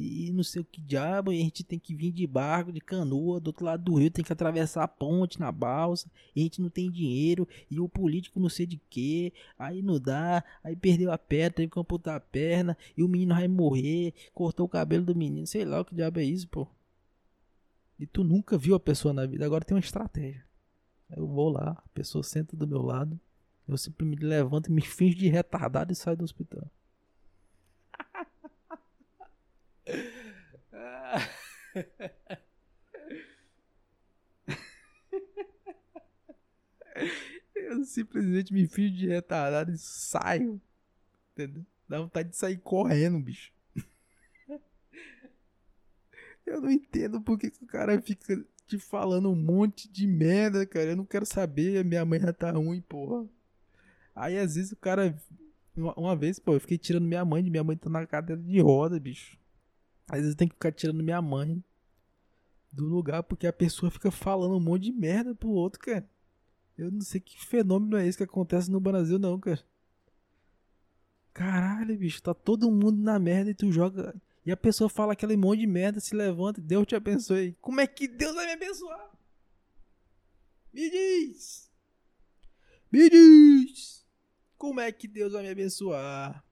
[0.00, 2.80] e não sei o que diabo, e a gente tem que vir de barco, de
[2.80, 6.42] canoa, do outro lado do rio, tem que atravessar a ponte na balsa, e a
[6.44, 10.76] gente não tem dinheiro, e o político não sei de que, aí não dá, aí
[10.76, 14.68] perdeu a perna, teve que amputar a perna, e o menino vai morrer, cortou o
[14.68, 16.68] cabelo do menino, sei lá o que diabo é isso, pô.
[17.98, 20.46] E tu nunca viu a pessoa na vida, agora tem uma estratégia.
[21.16, 23.18] Eu vou lá, a pessoa senta do meu lado,
[23.66, 26.70] eu simplesmente levanto e me finge de retardado e saio do hospital.
[37.54, 40.60] Eu simplesmente me fiz de retardado e saio.
[41.32, 41.64] Entendeu?
[41.88, 43.52] Dá vontade de sair correndo, bicho.
[46.44, 50.90] Eu não entendo porque que o cara fica te falando um monte de merda, cara.
[50.90, 53.28] Eu não quero saber, minha mãe já tá ruim, porra.
[54.14, 55.14] Aí às vezes o cara.
[55.76, 58.60] Uma, uma vez, pô, eu fiquei tirando minha mãe, minha mãe tá na cadeira de
[58.60, 59.38] roda, bicho.
[60.08, 61.62] Às vezes tenho que ficar tirando minha mãe
[62.72, 66.08] do lugar porque a pessoa fica falando um monte de merda pro outro, cara.
[66.76, 69.62] Eu não sei que fenômeno é esse que acontece no Brasil, não, cara.
[71.34, 74.14] Caralho, bicho, tá todo mundo na merda e tu joga.
[74.46, 77.56] E a pessoa fala aquele monte de merda, se levanta, Deus te abençoe.
[77.60, 79.10] Como é que Deus vai me abençoar?
[80.72, 81.70] Me diz!
[82.90, 84.06] Me diz!
[84.56, 86.44] Como é que Deus vai me abençoar?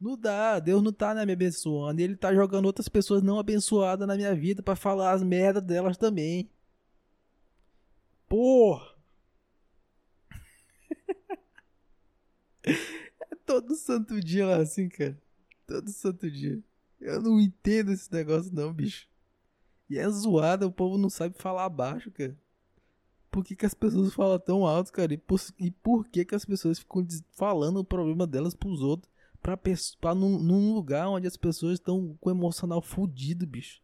[0.00, 2.00] Não dá, Deus não tá né, me abençoando.
[2.00, 5.96] Ele tá jogando outras pessoas não abençoadas na minha vida para falar as merdas delas
[5.96, 6.48] também.
[8.28, 8.94] Porra!
[12.64, 15.20] é todo santo dia lá assim, cara.
[15.66, 16.62] Todo santo dia.
[17.00, 19.08] Eu não entendo esse negócio não, bicho.
[19.90, 22.36] E é zoada, o povo não sabe falar baixo, cara.
[23.30, 25.12] Por que, que as pessoas falam tão alto, cara?
[25.12, 29.12] E por, e por que, que as pessoas ficam falando o problema delas pros outros?
[29.42, 29.58] Pra,
[30.00, 33.82] pra num, num lugar onde as pessoas estão com o emocional fudido, bicho.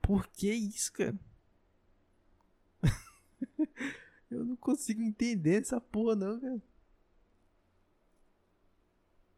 [0.00, 1.18] Por que isso, cara?
[4.30, 6.62] eu não consigo entender essa porra, não, cara.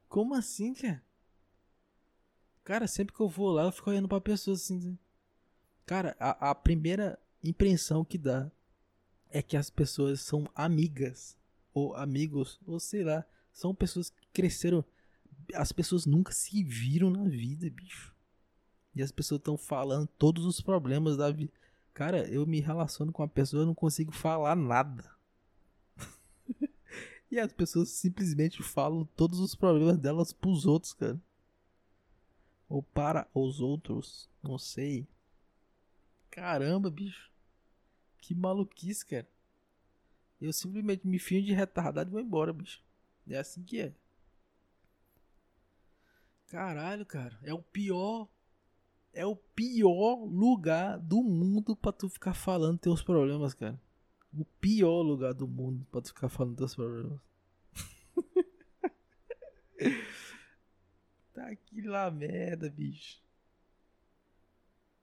[0.09, 1.03] Como assim, cara?
[2.65, 4.99] Cara, sempre que eu vou lá, eu fico olhando pra pessoa assim.
[5.85, 8.51] Cara, a, a primeira impressão que dá
[9.31, 11.37] é que as pessoas são amigas,
[11.73, 13.25] ou amigos, ou sei lá.
[13.53, 14.85] São pessoas cresceram.
[15.55, 18.15] As pessoas nunca se viram na vida, bicho.
[18.95, 21.53] E as pessoas estão falando todos os problemas da vida.
[21.95, 25.11] Cara, eu me relaciono com uma pessoa e não consigo falar nada.
[27.31, 31.19] e as pessoas simplesmente falam todos os problemas delas pros outros, cara.
[32.69, 34.29] Ou para os outros.
[34.43, 35.09] Não sei.
[36.31, 37.31] Caramba, bicho.
[38.19, 39.29] Que maluquice, cara.
[40.39, 42.83] Eu simplesmente me fio de retardado e vou embora, bicho.
[43.27, 43.95] É assim que é.
[46.49, 47.39] Caralho, cara.
[47.43, 48.29] É o pior.
[49.13, 53.81] É o pior lugar do mundo pra tu ficar falando teus problemas, cara.
[54.33, 57.19] O pior lugar do mundo pra tu ficar falando teus problemas.
[61.33, 63.23] tá aqui lá merda, bicho.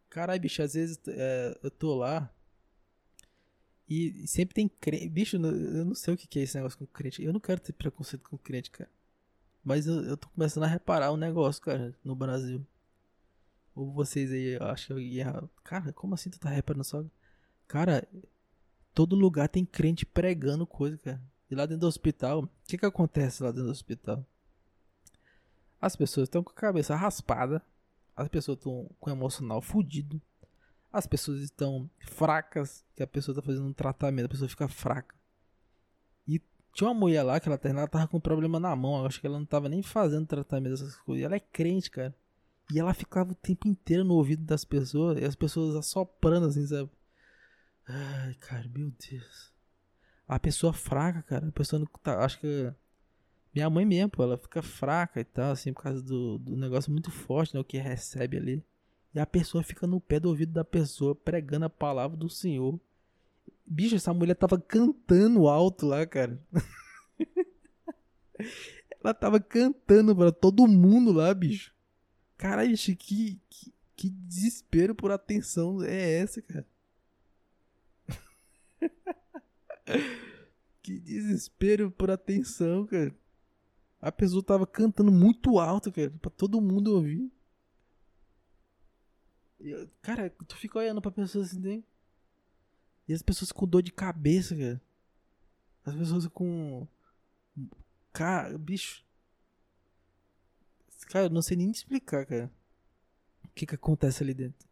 [0.09, 2.31] Caralho, bicho, às vezes é, eu tô lá
[3.89, 5.09] e sempre tem crente.
[5.09, 7.23] Bicho, eu não sei o que é esse negócio com crente.
[7.23, 8.89] Eu não quero ter preconceito com crente, cara.
[9.63, 12.65] Mas eu, eu tô começando a reparar um negócio, cara, no Brasil.
[13.75, 15.43] Ou vocês aí, acho que ia.
[15.63, 17.03] Cara, como assim tu tá reparando só?
[17.67, 18.07] Cara,
[18.93, 21.21] todo lugar tem crente pregando coisa, cara.
[21.49, 24.25] E lá dentro do hospital, o que que acontece lá dentro do hospital?
[25.79, 27.61] As pessoas estão com a cabeça raspada.
[28.15, 30.21] As pessoas estão com o emocional fudido
[30.93, 35.15] as pessoas estão fracas, que a pessoa está fazendo um tratamento, a pessoa fica fraca.
[36.73, 39.21] Tinha uma mulher lá que ela, ela tava com um problema na mão, eu acho
[39.21, 41.23] que ela não tava nem fazendo tratamento dessas coisas.
[41.23, 42.15] Ela é crente, cara.
[42.73, 46.65] E ela ficava o tempo inteiro no ouvido das pessoas, e as pessoas assoprando assim,
[46.65, 46.89] sabe?
[47.87, 49.53] Ai, cara, meu Deus.
[50.27, 52.73] A pessoa fraca, cara, a pessoa não tá, acho que
[53.53, 56.91] minha mãe mesmo, pô, ela fica fraca e tal, assim, por causa do, do negócio
[56.91, 58.63] muito forte, né, o que recebe ali.
[59.13, 62.79] E a pessoa fica no pé do ouvido da pessoa, pregando a palavra do Senhor.
[63.65, 66.41] Bicho, essa mulher tava cantando alto lá, cara.
[69.03, 71.73] Ela tava cantando pra todo mundo lá, bicho.
[72.37, 73.41] Caralho, que, que,
[73.95, 76.65] que desespero por atenção é essa, cara?
[80.81, 83.13] que desespero por atenção, cara.
[84.01, 87.31] A pessoa tava cantando muito alto, cara, pra todo mundo ouvir.
[89.59, 91.83] Eu, cara, tu fica olhando pra pessoas assim, né?
[93.07, 94.81] E as pessoas com dor de cabeça, cara.
[95.85, 96.87] As pessoas com.
[98.11, 99.03] Cara, bicho.
[101.07, 102.51] Cara, eu não sei nem explicar, cara.
[103.43, 104.67] O que que acontece ali dentro.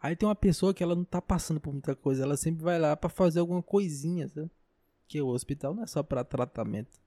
[0.00, 2.22] Aí tem uma pessoa que ela não tá passando por muita coisa.
[2.22, 4.50] Ela sempre vai lá para fazer alguma coisinha, sabe?
[5.06, 7.00] Que o hospital não é só para tratamento.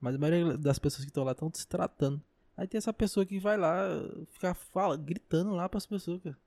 [0.00, 2.22] Mas a maioria das pessoas que estão lá estão se tratando.
[2.56, 3.86] Aí tem essa pessoa que vai lá,
[4.30, 6.38] ficar fala, gritando lá pras pessoas, cara.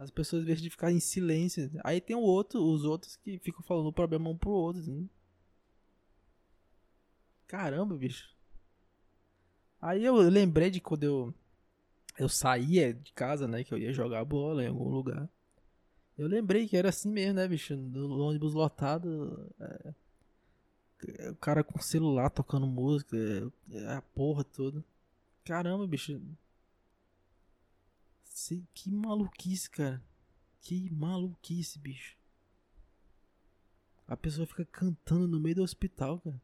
[0.00, 1.70] As pessoas, em de ficar em silêncio.
[1.84, 4.80] Aí tem o outro, os outros que ficam falando o problema um pro outro.
[4.80, 5.06] Assim.
[7.46, 8.34] Caramba, bicho.
[9.78, 11.34] Aí eu lembrei de quando eu,
[12.18, 13.62] eu saía de casa, né?
[13.62, 15.28] Que eu ia jogar bola em algum lugar.
[16.16, 17.76] Eu lembrei que era assim mesmo, né, bicho?
[17.76, 19.54] No ônibus lotado.
[19.60, 19.94] É,
[21.28, 23.18] o cara com celular tocando música.
[23.70, 24.82] É, a porra toda.
[25.44, 26.18] Caramba, bicho.
[28.30, 30.02] Sei, que maluquice, cara.
[30.60, 32.16] Que maluquice, bicho.
[34.06, 36.40] A pessoa fica cantando no meio do hospital, cara.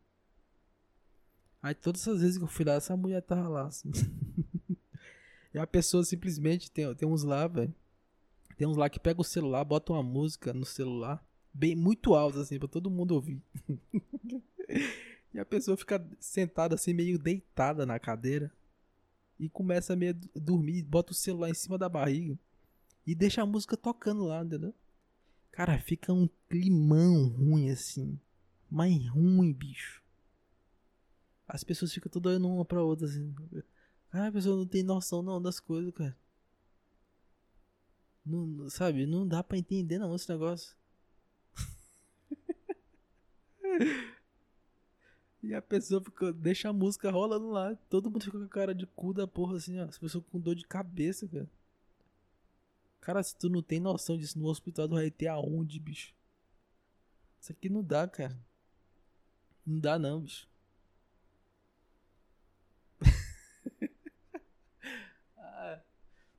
[1.62, 3.90] Aí todas as vezes que eu fui lá, essa mulher tava lá, assim.
[5.55, 7.75] e a pessoa simplesmente tem, tem uns lá, velho.
[8.57, 12.40] Tem uns lá que pega o celular, bota uma música no celular, bem muito alta,
[12.40, 13.42] assim, pra todo mundo ouvir.
[15.33, 18.53] e a pessoa fica sentada assim, meio deitada na cadeira.
[19.38, 22.38] E começa a meio dormir, bota o celular em cima da barriga.
[23.07, 24.75] E deixa a música tocando lá, entendeu?
[25.51, 28.18] Cara, fica um climão ruim assim.
[28.70, 30.03] Mas ruim, bicho.
[31.46, 33.35] As pessoas ficam todas olhando uma pra outra assim.
[34.11, 36.16] Cara, a pessoa não tem noção não das coisas, cara.
[38.25, 40.77] Não, sabe, não dá pra entender não esse negócio.
[45.46, 47.76] e a pessoa fica, deixa a música rolando lá.
[47.88, 49.85] Todo mundo fica com a cara de cu da porra assim, ó.
[49.85, 51.48] As pessoas com dor de cabeça, cara.
[53.00, 56.12] Cara, se tu não tem noção disso no hospital, tu vai ter aonde, bicho?
[57.40, 58.37] Isso aqui não dá, cara.
[59.64, 60.48] Não dá não, bicho.
[65.38, 65.80] ah,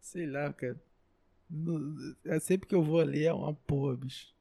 [0.01, 0.81] sei lá, cara.
[2.25, 4.35] é sempre que eu vou ali é uma porra, bicho.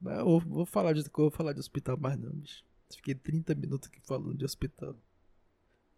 [0.00, 2.64] Mas eu vou falar de vou falar de hospital mais não, bicho.
[2.96, 4.96] Fiquei 30 minutos aqui falando de hospital.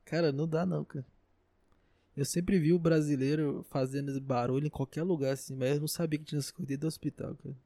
[0.04, 1.06] Cara, não dá não, cara.
[2.14, 5.88] Eu sempre vi o brasileiro fazendo esse barulho em qualquer lugar, assim, mas eu não
[5.88, 7.56] sabia que tinha escondido do hospital, cara.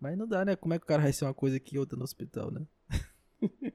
[0.00, 0.56] Mas não dá, né?
[0.56, 2.66] Como é que o cara vai ser uma coisa aqui e outra no hospital, né?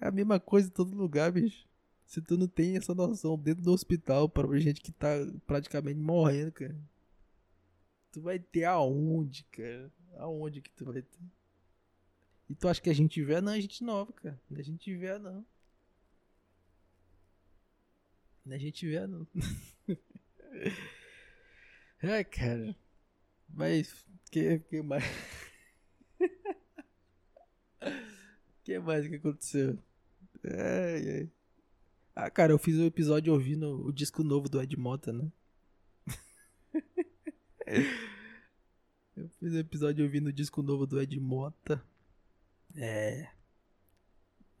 [0.00, 1.66] é a mesma coisa em todo lugar, bicho.
[2.06, 5.08] Se tu não tem essa noção dentro do hospital para gente que tá
[5.46, 6.76] praticamente morrendo, cara.
[8.10, 9.92] Tu vai ter aonde, cara?
[10.16, 11.20] Aonde que tu vai ter?
[12.48, 13.40] E tu acha que a gente vê?
[13.40, 14.40] Não, a gente nova, cara.
[14.54, 15.44] É a gente vê, não.
[18.48, 19.26] A gente vê, não.
[22.02, 22.76] Ai, cara.
[23.48, 25.02] Mas, que, que mais?
[28.62, 29.76] que mais que aconteceu?
[30.44, 31.30] Ai, ai.
[32.14, 35.32] Ah, cara, eu fiz um episódio ouvindo o disco novo do Ed Mota, né?
[39.16, 41.84] eu fiz um episódio ouvindo o disco novo do Ed Mota.
[42.76, 43.30] É.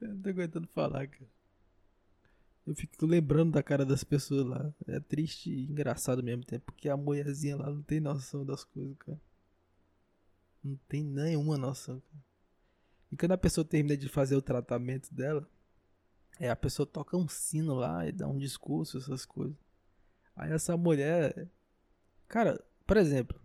[0.00, 1.30] eu não tô aguentando falar, cara.
[2.66, 4.74] Eu fico lembrando da cara das pessoas lá.
[4.86, 6.66] É triste e engraçado ao mesmo tempo.
[6.66, 9.20] Porque a mulherzinha lá não tem noção das coisas, cara.
[10.62, 12.24] Não tem nenhuma noção, cara.
[13.10, 15.48] E quando a pessoa termina de fazer o tratamento dela,
[16.38, 19.56] é, a pessoa toca um sino lá e dá um discurso, essas coisas.
[20.36, 21.48] Aí essa mulher.
[22.28, 23.40] Cara, por exemplo,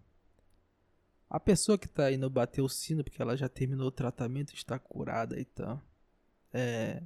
[1.34, 4.78] a pessoa que tá indo bater o sino porque ela já terminou o tratamento, está
[4.78, 5.82] curada e tal.
[6.54, 7.02] É.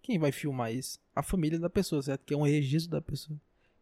[0.00, 1.00] Quem vai filmar isso?
[1.12, 2.24] A família da pessoa, certo?
[2.24, 3.36] Que é um registro da pessoa.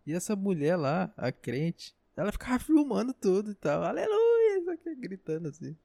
[0.07, 3.85] E essa mulher lá, a crente, ela ficava filmando tudo e tal.
[3.85, 4.79] Aleluia!
[4.99, 5.77] Gritando assim.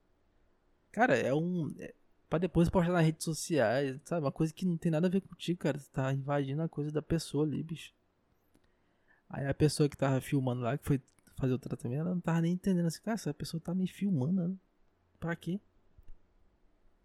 [0.94, 1.76] Cara, é um.
[1.78, 1.94] É,
[2.30, 4.24] pra depois postar nas redes sociais, sabe?
[4.24, 5.78] Uma coisa que não tem nada a ver contigo, cara.
[5.78, 7.92] Você tá invadindo a coisa da pessoa ali, bicho.
[9.30, 11.02] Aí a pessoa que tava filmando lá, que foi
[11.39, 14.47] fazer o tratamento, ela não tava nem entendendo assim, cara, essa pessoa tá me filmando,
[14.47, 14.56] né?
[15.19, 15.60] Pra quê?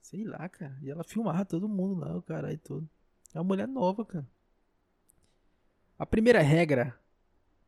[0.01, 0.79] Sei lá, cara.
[0.83, 2.89] E ela filmava todo mundo lá, o caralho todo.
[3.33, 4.29] É uma mulher nova, cara.
[5.99, 6.99] A primeira regra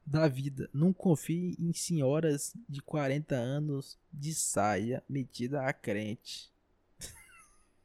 [0.04, 6.52] da vida: não confie em senhoras de 40 anos de saia metida a crente.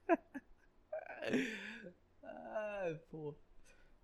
[2.23, 3.35] Ai, pô.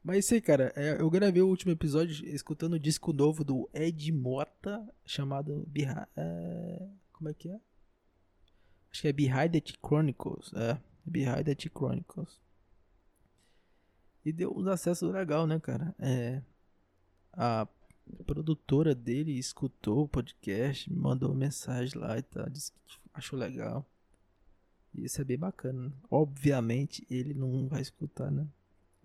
[0.07, 0.71] Mas aí, cara.
[0.73, 6.07] É, eu gravei o último episódio escutando o disco novo do Ed Mota chamado Behind.
[6.15, 7.59] É, como é que é?
[8.89, 10.53] Acho que é Behind the Chronicles.
[10.53, 12.39] É, Behind the Chronicles.
[14.23, 15.93] E deu uns acessos legal, né, cara?
[15.99, 16.41] É,
[17.33, 17.67] a
[18.25, 22.79] produtora dele escutou o podcast, mandou mensagem lá e tal, disse que
[23.13, 23.85] achou legal.
[24.95, 25.91] Isso é bem bacana.
[26.09, 28.47] Obviamente ele não vai escutar, né?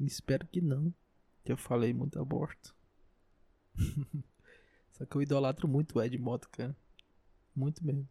[0.00, 0.92] Espero que não.
[1.44, 2.74] Que eu falei muito aborto.
[4.92, 6.76] Só que eu idolatro muito o Ed Moto, cara.
[7.54, 8.08] Muito mesmo.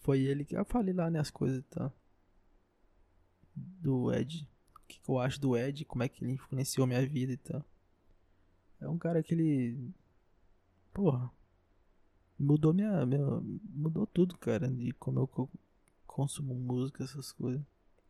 [0.00, 1.92] Foi ele que eu falei lá, né, as coisas e tal.
[3.54, 4.48] Do Ed
[4.88, 7.64] que, que eu acho do Ed, como é que ele influenciou minha vida e tal.
[8.80, 9.92] É um cara que ele.
[10.92, 11.30] Porra.
[12.38, 13.04] Mudou minha.
[13.04, 13.40] minha
[13.70, 14.68] mudou tudo, cara.
[14.68, 15.50] De como eu
[16.06, 17.62] consumo música, essas coisas.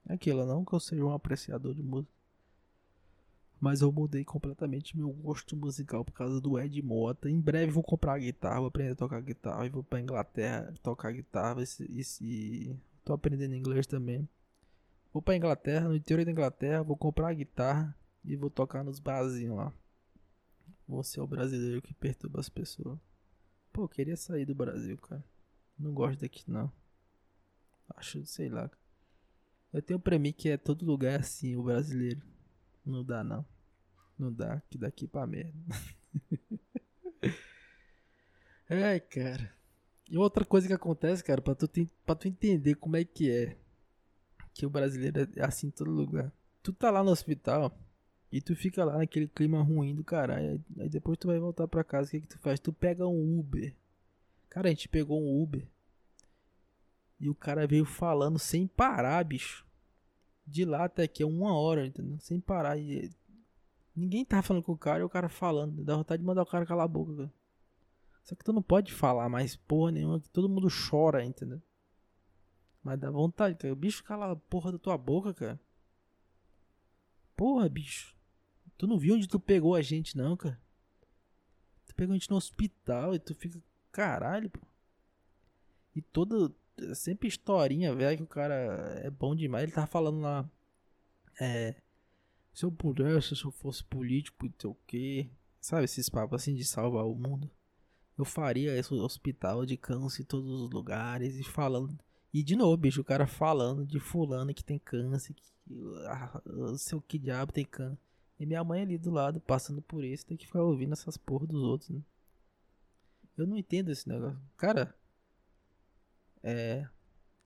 [0.09, 2.13] É aquilo, não que eu seja um apreciador de música.
[3.61, 7.29] Mas eu mudei completamente meu gosto musical por causa do Ed Mota.
[7.29, 11.13] Em breve vou comprar guitarra, vou aprender a tocar guitarra e vou pra Inglaterra tocar
[11.13, 11.63] guitarra.
[11.91, 14.29] E, e, tô aprendendo inglês também.
[15.13, 17.95] Vou pra Inglaterra, no interior da Inglaterra, vou comprar guitarra
[18.25, 19.73] e vou tocar nos barzinhos lá.
[20.87, 22.99] Vou ser o brasileiro que perturba as pessoas.
[23.73, 25.25] Pô, eu queria sair do Brasil, cara.
[25.79, 26.73] Não gosto daqui, não.
[27.97, 28.71] Acho, sei lá.
[29.73, 32.23] Eu tenho pra mim que é todo lugar assim, o brasileiro.
[32.85, 33.45] Não dá, não.
[34.19, 35.53] Não dá, que daqui pra merda.
[38.69, 39.53] Ai, cara.
[40.11, 41.69] E outra coisa que acontece, cara, pra tu,
[42.05, 43.57] pra tu entender como é que é.
[44.55, 46.33] Que o brasileiro é assim em todo lugar.
[46.63, 47.79] Tu tá lá no hospital
[48.33, 50.63] e tu fica lá naquele clima ruim do caralho.
[50.79, 52.59] Aí depois tu vai voltar pra casa, o que, que tu faz?
[52.59, 53.75] Tu pega um Uber.
[54.49, 55.67] Cara, a gente pegou um Uber.
[57.21, 59.67] E o cara veio falando sem parar, bicho.
[60.47, 62.19] De lá até aqui é uma hora, entendeu?
[62.21, 62.79] Sem parar.
[62.79, 63.11] E
[63.95, 65.85] ninguém tá falando com o cara e o cara falando.
[65.85, 67.35] Dá vontade de mandar o cara calar a boca, cara.
[68.23, 71.63] Só que tu não pode falar mais porra nenhuma, que todo mundo chora, entendeu?
[72.83, 73.73] Mas dá vontade, cara.
[73.73, 75.61] O bicho cala a porra da tua boca, cara.
[77.37, 78.17] Porra, bicho.
[78.77, 80.61] Tu não viu onde tu pegou a gente, não, cara?
[81.87, 83.61] Tu pegou a gente no hospital e tu fica.
[83.91, 84.61] Caralho, pô.
[85.95, 86.55] E toda.
[86.95, 89.65] Sempre historinha, velho, que o cara é bom demais.
[89.65, 90.49] Ele tava falando lá.
[91.41, 91.75] É.
[92.53, 95.31] Se eu pudesse, se eu fosse político e sei o quê.
[95.61, 97.51] Sabe esses papos assim de salvar o mundo?
[98.19, 101.97] eu faria esse hospital de câncer em todos os lugares e falando.
[102.35, 105.43] E de novo, bicho, o cara falando de fulano que tem câncer, que
[106.07, 106.43] ah,
[106.77, 107.99] seu que diabo tem câncer.
[108.39, 111.47] E minha mãe ali do lado, passando por isso, tem que ficar ouvindo essas porra
[111.47, 112.03] dos outros, né?
[113.37, 114.39] Eu não entendo esse negócio.
[114.57, 114.95] Cara,
[116.43, 116.87] é.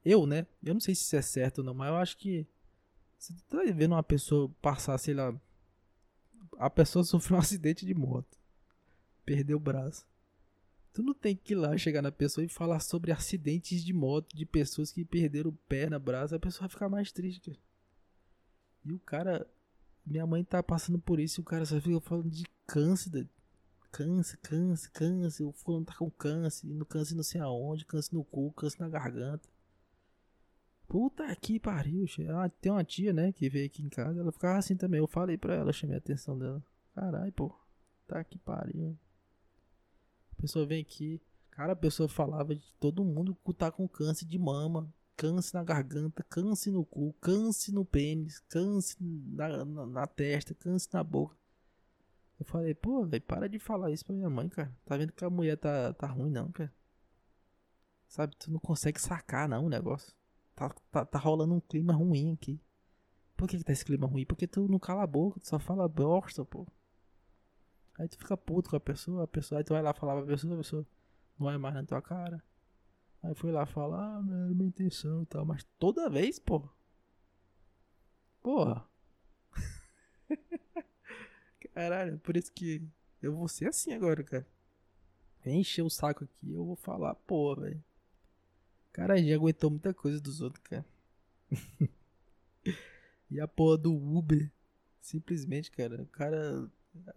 [0.05, 0.47] Eu, né?
[0.63, 2.47] Eu não sei se isso é certo ou não, mas eu acho que.
[3.19, 5.35] Você tá vendo uma pessoa passar, sei lá.
[6.59, 8.39] A pessoa sofreu um acidente de moto.
[9.25, 10.05] Perdeu o braço.
[10.93, 14.37] Tu não tem que ir lá chegar na pessoa e falar sobre acidentes de moto
[14.37, 17.59] de pessoas que perderam o pé na brasa, a pessoa vai ficar mais triste, cara.
[18.85, 19.47] E o cara.
[20.05, 23.29] Minha mãe tá passando por isso e o cara só fica falando de câncer.
[23.93, 25.45] Câncer, câncer, câncer.
[25.45, 26.67] O fulano tá com câncer.
[26.67, 29.49] No câncer não sei aonde, câncer no cu, câncer na garganta.
[30.89, 32.07] Puta que pariu.
[32.31, 34.19] Ah, tem uma tia, né, que veio aqui em casa.
[34.21, 34.99] Ela ficava assim também.
[34.99, 36.63] Eu falei pra ela, chamei a atenção dela.
[36.95, 37.55] Caralho, pô.
[38.09, 38.99] Tá que pariu
[40.43, 41.23] pessoa vem aqui.
[41.53, 46.25] Cara, a pessoa falava de todo mundo tá com câncer de mama, câncer na garganta,
[46.25, 51.37] câncer no cu, câncer no pênis, câncer na, na, na testa, câncer na boca.
[52.43, 54.77] Eu falei, pô, velho, para de falar isso pra minha mãe, cara.
[54.85, 56.73] Tá vendo que a mulher tá, tá ruim, não, cara.
[58.09, 60.13] Sabe, tu não consegue sacar, não, o negócio.
[60.57, 62.61] Tá, tá, tá rolando um clima ruim aqui.
[63.37, 64.27] Por que, que tá esse clima ruim?
[64.27, 66.67] Porque tu não cala a boca, tu só fala bosta, pô.
[67.97, 70.27] Aí tu fica puto com a pessoa, a pessoa, aí tu vai lá falar pra
[70.27, 70.87] pessoa, a pessoa
[71.39, 72.43] não vai mais na tua cara.
[73.23, 76.69] Aí foi lá falar, ah, não era minha intenção e tal, mas toda vez, pô.
[78.43, 78.85] Porra.
[81.75, 82.83] Caralho, por isso que
[83.21, 84.47] eu vou ser assim agora, cara.
[85.45, 87.83] Encher o saco aqui, eu vou falar, pô, velho.
[88.93, 90.85] Cara, já aguentou muita coisa dos outros, cara.
[93.31, 94.51] e a porra do Uber.
[95.01, 96.71] Simplesmente, cara, o cara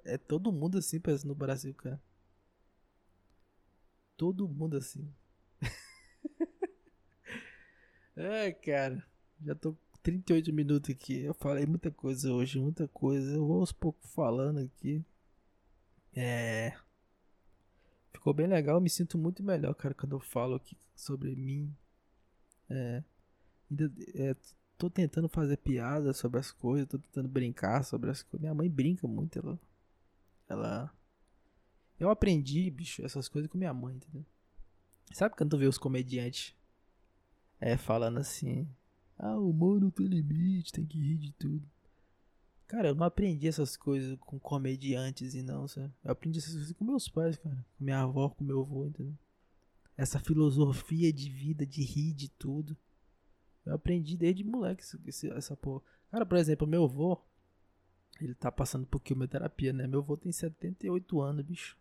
[0.03, 2.01] é todo mundo assim, parece, no Brasil, cara.
[4.17, 5.13] Todo mundo assim.
[8.15, 9.05] é, cara.
[9.43, 9.75] Já tô
[10.05, 11.23] 38 minutos aqui.
[11.23, 13.35] Eu falei muita coisa hoje, muita coisa.
[13.35, 15.03] Eu vou aos poucos falando aqui.
[16.15, 16.77] É.
[18.13, 18.75] Ficou bem legal.
[18.75, 21.75] Eu me sinto muito melhor, cara, quando eu falo aqui sobre mim.
[22.69, 23.03] É.
[23.69, 24.35] Ainda, é,
[24.77, 28.41] tô tentando fazer piada sobre as coisas, tô tentando brincar sobre as coisas.
[28.41, 29.59] Minha mãe brinca muito, ela.
[30.47, 30.95] Ela.
[31.99, 34.23] Eu aprendi, bicho, essas coisas com minha mãe, entendeu?
[35.13, 36.55] Sabe quando tu vê os comediantes
[37.59, 38.69] é, falando assim:
[39.17, 41.65] Ah, o humor não tem limite, tem que rir de tudo.
[42.67, 45.93] Cara, eu não aprendi essas coisas com comediantes e não, sabe?
[46.03, 47.65] Eu aprendi essas coisas com meus pais, cara.
[47.77, 49.13] Com minha avó, com meu avô, entendeu?
[49.95, 52.75] Essa filosofia de vida, de rir de tudo.
[53.65, 55.81] Eu aprendi desde moleque esse, essa porra.
[56.11, 57.19] Cara, por exemplo, meu avô,
[58.19, 59.87] ele tá passando por quimioterapia, né?
[59.87, 61.77] Meu avô tem 78 anos, bicho.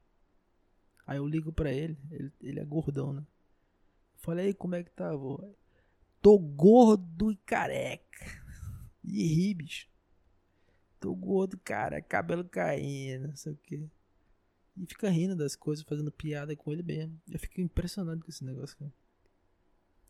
[1.07, 3.26] Aí eu ligo pra ele, ele, ele é gordão, né?
[4.16, 5.39] Falei, como é que tá, avô?
[6.24, 8.42] Tô gordo e careca.
[9.04, 9.86] E bicho.
[10.98, 13.90] Tô gordo, cara, cabelo caindo, não sei o que.
[14.74, 17.20] E fica rindo das coisas, fazendo piada com ele mesmo.
[17.30, 18.90] Eu fico impressionado com esse negócio, cara.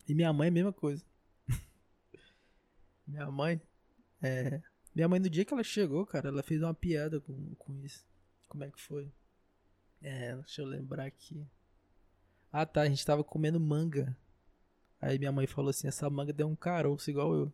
[0.07, 1.03] E minha mãe, a mesma coisa.
[3.05, 3.61] Minha mãe,
[4.21, 4.61] é.
[4.95, 8.07] Minha mãe, no dia que ela chegou, cara, ela fez uma piada com, com isso.
[8.47, 9.11] Como é que foi?
[10.01, 11.45] É, deixa eu lembrar aqui.
[12.53, 14.17] Ah, tá, a gente tava comendo manga.
[15.05, 17.53] Aí minha mãe falou assim: essa manga deu um caroço igual eu.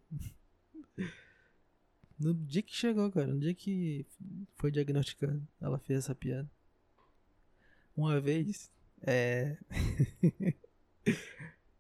[2.18, 4.06] no dia que chegou, cara, no dia que
[4.56, 6.50] foi diagnosticado, ela fez essa piada.
[7.96, 8.72] Uma vez,
[9.02, 9.58] É.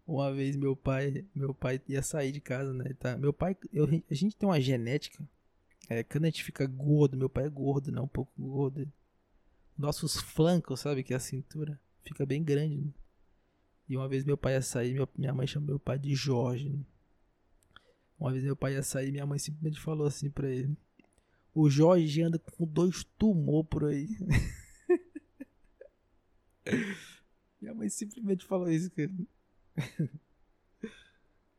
[0.06, 2.94] uma vez meu pai, meu pai ia sair de casa, né?
[3.00, 5.26] Tá, meu pai, eu, a gente tem uma genética.
[5.88, 8.02] É, quando a gente fica gordo, meu pai é gordo, né?
[8.02, 8.92] Um pouco gordo.
[9.78, 11.02] Nossos flancos, sabe?
[11.02, 12.76] Que é a cintura, fica bem grande.
[12.76, 12.92] Né?
[13.92, 16.70] E uma vez meu pai ia sair, minha mãe chamou meu pai de Jorge.
[16.70, 16.80] Né?
[18.18, 20.78] Uma vez meu pai ia sair, minha mãe simplesmente falou assim pra ele:
[21.54, 24.08] O Jorge anda com dois tumor por aí.
[27.60, 29.12] minha mãe simplesmente falou isso, cara.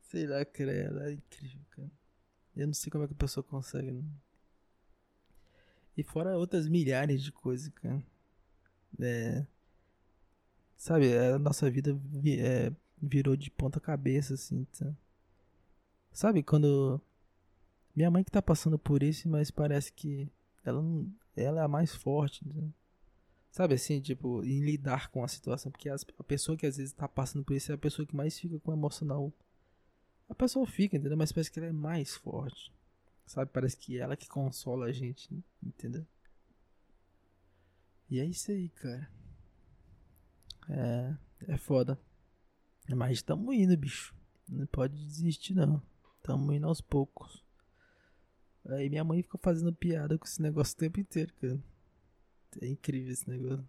[0.08, 1.90] Sei lá, cara, ela é incrível, cara.
[2.56, 3.90] Eu não sei como é que a pessoa consegue.
[3.90, 4.10] Não.
[5.98, 8.02] E fora outras milhares de coisas, cara.
[8.98, 9.46] É.
[10.82, 11.96] Sabe, a nossa vida
[12.40, 14.64] é, virou de ponta cabeça, assim.
[14.76, 14.92] Tá?
[16.12, 17.00] Sabe, quando.
[17.94, 20.28] Minha mãe que tá passando por isso, mas parece que
[20.64, 22.44] ela, não, ela é a mais forte.
[22.48, 22.68] Né?
[23.52, 25.70] Sabe assim, tipo, em lidar com a situação.
[25.70, 28.16] Porque as, a pessoa que às vezes tá passando por isso é a pessoa que
[28.16, 29.32] mais fica com o emocional.
[30.28, 31.16] A pessoa fica, entendeu?
[31.16, 32.72] Mas parece que ela é mais forte.
[33.24, 33.52] Sabe?
[33.52, 36.04] Parece que é ela que consola a gente, entendeu?
[38.10, 39.21] E é isso aí, cara.
[40.68, 41.14] É.
[41.48, 41.98] É foda.
[42.88, 44.14] Mas tamo indo, bicho.
[44.48, 45.82] Não pode desistir, não.
[46.22, 47.44] Tamo indo aos poucos.
[48.66, 51.60] Aí minha mãe fica fazendo piada com esse negócio o tempo inteiro, cara.
[52.60, 53.66] É incrível esse negócio.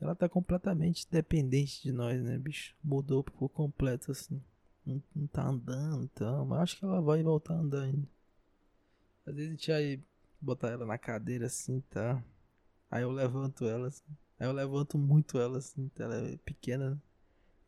[0.00, 2.74] Ela tá completamente dependente de nós, né, bicho?
[2.82, 4.42] Mudou por completo, assim.
[4.84, 6.44] Não, não tá andando, então.
[6.46, 8.08] Mas acho que ela vai voltar a andar ainda.
[9.26, 10.04] Às vezes a gente vai
[10.40, 12.22] botar ela na cadeira assim, tá?
[12.90, 14.04] Aí eu levanto ela, assim.
[14.38, 16.98] Aí eu levanto muito ela, assim, ela é pequena, né?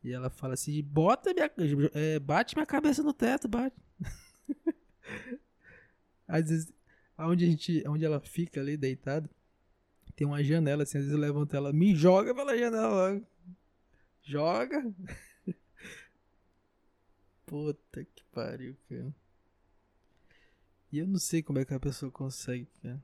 [0.03, 1.51] E ela fala assim, bota minha.
[1.93, 3.75] É, bate minha cabeça no teto, bate.
[6.27, 6.73] Às vezes,
[7.17, 7.83] onde a gente.
[7.87, 9.29] Onde ela fica ali deitada,
[10.15, 13.21] tem uma janela, assim, às vezes eu levanto ela, me joga pela janela.
[14.23, 14.83] Joga.
[17.45, 19.15] Puta que pariu, cara.
[20.91, 23.01] E eu não sei como é que a pessoa consegue, cara.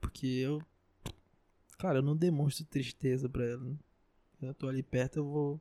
[0.00, 0.62] Porque eu.
[1.82, 3.64] Cara, eu não demonstro tristeza pra ela.
[3.64, 3.76] Né?
[4.40, 5.60] Eu tô ali perto, eu vou.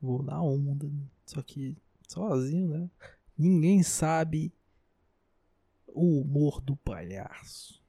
[0.00, 0.86] Vou na onda.
[0.86, 1.08] Né?
[1.26, 2.88] Só que sozinho, né?
[3.36, 4.54] Ninguém sabe
[5.88, 7.82] o humor do palhaço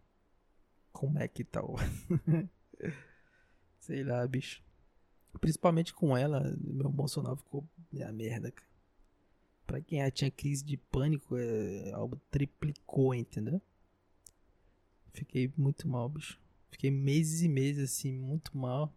[0.91, 1.75] como é que tá o.
[3.79, 4.63] Sei lá, bicho.
[5.39, 7.63] Principalmente com ela, meu emocional ficou
[8.03, 8.71] a merda, cara.
[9.67, 13.61] Pra quem já tinha crise de pânico, é, algo triplicou, entendeu?
[15.13, 16.40] Fiquei muito mal, bicho.
[16.71, 18.91] Fiquei meses e meses assim, muito mal.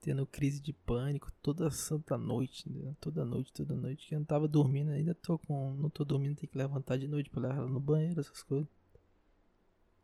[0.00, 2.96] Tendo crise de pânico toda santa noite, entendeu?
[3.00, 4.06] Toda noite, toda noite.
[4.06, 5.74] Que eu não tava dormindo, ainda tô com.
[5.74, 8.68] Não tô dormindo, tem que levantar de noite pra levar ela no banheiro, essas coisas.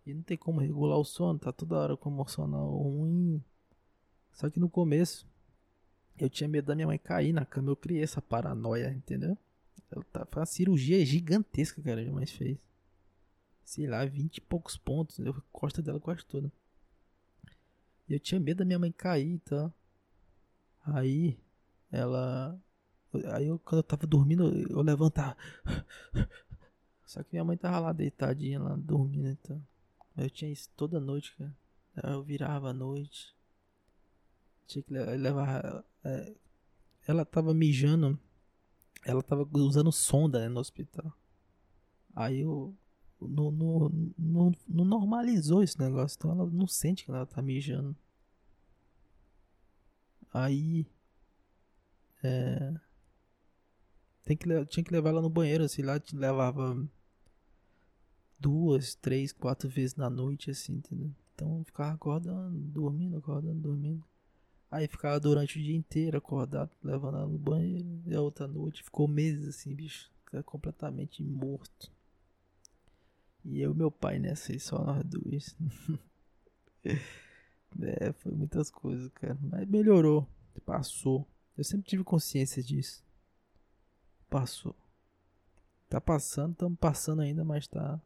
[0.05, 3.43] E não tem como regular o sono, tá toda hora com emocional ruim.
[4.33, 5.27] Só que no começo,
[6.19, 9.39] eu tinha medo da minha mãe cair na cama, eu criei essa paranoia, entendeu?
[9.91, 12.59] Ela tá, foi uma cirurgia gigantesca que a mãe fez.
[13.65, 16.53] Sei lá, vinte e poucos pontos, eu costa dela quase toda.
[18.09, 19.73] E eu tinha medo da minha mãe cair tal.
[20.85, 21.39] Aí,
[21.91, 22.61] ela.
[23.33, 25.37] Aí eu, quando eu tava dormindo, eu levantava.
[27.07, 29.61] Só que minha mãe tava lá deitadinha, lá dormindo e tal.
[30.17, 31.57] Eu tinha isso toda noite, cara.
[32.03, 33.35] Eu virava à noite.
[34.67, 35.85] Tinha que levar.
[36.03, 36.35] É,
[37.07, 38.19] ela tava mijando.
[39.05, 41.13] Ela tava usando sonda né, no hospital.
[42.15, 42.75] Aí eu.
[43.29, 46.17] Não, normalizou esse negócio.
[46.19, 47.97] Então ela não sente que ela tá mijando.
[50.33, 50.87] Aí.
[52.23, 52.75] É.
[54.25, 56.89] Tem que, tinha que levar ela no banheiro, assim, lá levava
[58.39, 61.11] duas, três, quatro vezes na noite, assim, entendeu?
[61.35, 64.05] Então ficava acordando, dormindo, acordando, dormindo.
[64.71, 68.03] Aí ficava durante o dia inteiro acordado, levando ela no banheiro.
[68.07, 70.11] E a outra noite ficou meses assim, bicho.
[70.45, 71.93] Completamente morto.
[73.45, 75.57] E eu e meu pai nessa aí, só nós dois.
[76.85, 79.39] é, foi muitas coisas, cara.
[79.41, 80.29] Mas melhorou.
[80.65, 81.29] Passou.
[81.57, 83.05] Eu sempre tive consciência disso.
[84.31, 84.75] Passou.
[85.89, 88.01] Tá passando, estamos passando ainda, mas tá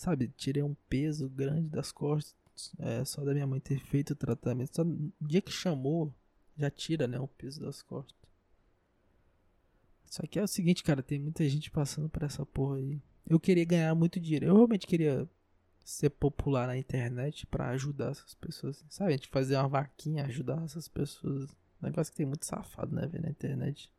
[0.00, 2.34] Sabe, tirei um peso grande das costas.
[2.78, 4.74] É, só da minha mãe ter feito o tratamento.
[4.74, 6.10] Só no dia que chamou,
[6.56, 8.16] já tira, né, o peso das costas.
[10.06, 12.98] Só que é o seguinte, cara, tem muita gente passando por essa porra aí.
[13.28, 14.46] Eu queria ganhar muito dinheiro.
[14.46, 15.28] Eu realmente queria
[15.84, 18.84] ser popular na internet para ajudar essas pessoas.
[18.88, 21.48] Sabe, a gente fazer uma vaquinha, ajudar essas pessoas.
[21.80, 23.90] Negócio que tem muito safado, né, velho, na internet.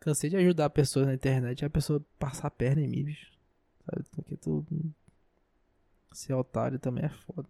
[0.00, 3.32] Cansei de ajudar pessoas na internet e a pessoa passar a perna em mim, bicho.
[3.84, 4.04] Sabe?
[4.10, 4.64] Porque tu.
[6.12, 7.48] Ser otário também é foda.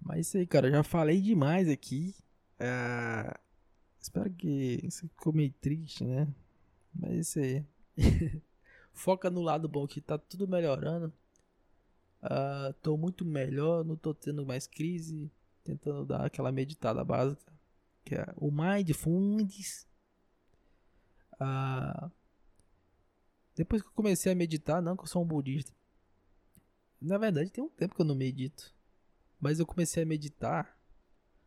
[0.00, 2.14] Mas isso aí, cara, já falei demais aqui.
[2.60, 3.38] Uh,
[4.00, 6.28] espero que você ficou meio triste, né?
[6.94, 7.64] Mas isso aí.
[9.00, 11.10] Foca no lado bom que tá tudo melhorando.
[12.22, 15.32] Uh, tô muito melhor, não tô tendo mais crise.
[15.64, 17.50] Tentando dar aquela meditada básica.
[18.04, 19.88] Que é o Mindfulness.
[21.40, 22.10] Uh,
[23.56, 25.72] depois que eu comecei a meditar, não que eu sou um budista.
[27.00, 28.70] Na verdade, tem um tempo que eu não medito.
[29.40, 30.78] Mas eu comecei a meditar.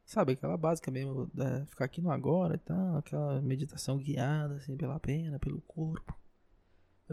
[0.03, 1.67] Sabe, aquela básica mesmo, né?
[1.69, 6.22] ficar aqui no agora e tal, aquela meditação guiada, assim, pela pena, pelo corpo.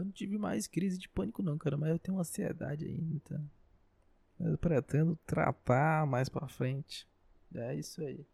[0.01, 3.19] Eu não tive mais crise de pânico não, cara, mas eu tenho ansiedade ainda.
[3.19, 3.39] Tá?
[4.39, 7.07] Eu pretendo tratar mais pra frente.
[7.53, 8.25] É isso aí.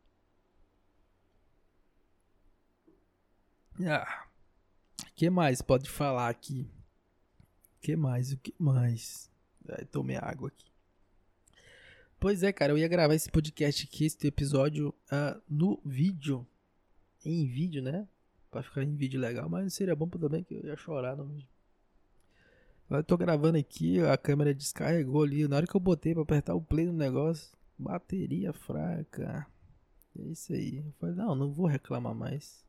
[3.86, 4.28] Ah,
[5.13, 6.72] que mais pode falar aqui?
[7.82, 8.32] Que mais?
[8.32, 9.30] O que mais?
[9.68, 10.72] Ai, tomei água aqui.
[12.18, 16.47] Pois é, cara, eu ia gravar esse podcast aqui, esse episódio, uh, no vídeo.
[17.26, 18.07] Em vídeo, né?
[18.49, 21.57] Pra ficar em vídeo legal, mas seria bom também que eu ia chorar no vídeo.
[22.89, 25.47] Eu tô gravando aqui, a câmera descarregou ali.
[25.47, 29.45] Na hora que eu botei pra apertar o play no negócio, bateria fraca.
[30.17, 30.77] É isso aí.
[30.77, 32.65] Eu falei, não, não vou reclamar mais.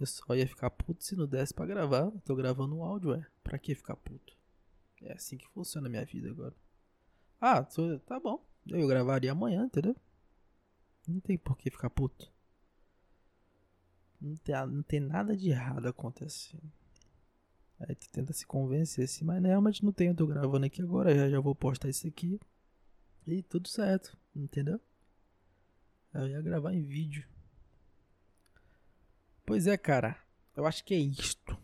[0.00, 2.06] Eu só ia ficar puto se não desse pra gravar.
[2.06, 3.26] Eu tô gravando um áudio, é.
[3.42, 4.34] Pra que ficar puto?
[5.02, 6.54] É assim que funciona a minha vida agora.
[7.38, 7.62] Ah,
[8.06, 8.42] tá bom.
[8.66, 9.94] Eu gravaria amanhã, entendeu?
[11.06, 12.32] Não tem por que ficar puto.
[14.18, 16.72] Não tem, não tem nada de errado acontecendo.
[17.80, 20.08] Aí tu tenta se convencer assim, mas realmente não tem.
[20.08, 22.40] Eu tô gravando aqui agora, já, já vou postar isso aqui.
[23.26, 24.80] E tudo certo, entendeu?
[26.12, 27.26] Eu ia gravar em vídeo.
[29.44, 30.16] Pois é, cara.
[30.56, 31.58] Eu acho que é isto.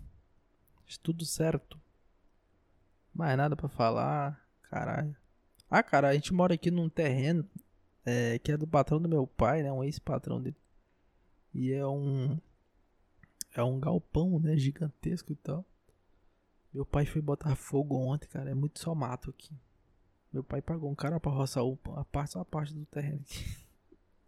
[1.02, 1.80] Tudo certo.
[3.14, 4.44] Mais nada para falar.
[4.62, 5.16] Caralho.
[5.70, 7.48] Ah, cara, a gente mora aqui num terreno
[8.04, 9.72] é, que é do patrão do meu pai, né?
[9.72, 10.56] Um ex-patrão dele.
[11.54, 12.38] E é um.
[13.54, 14.56] É um galpão, né?
[14.56, 15.64] Gigantesco e tal.
[16.72, 18.50] Meu pai foi botar fogo ontem, cara.
[18.50, 19.52] É muito só mato aqui.
[20.32, 21.64] Meu pai pagou um cara pra roçar
[21.96, 23.44] a parte, só a parte do terreno aqui.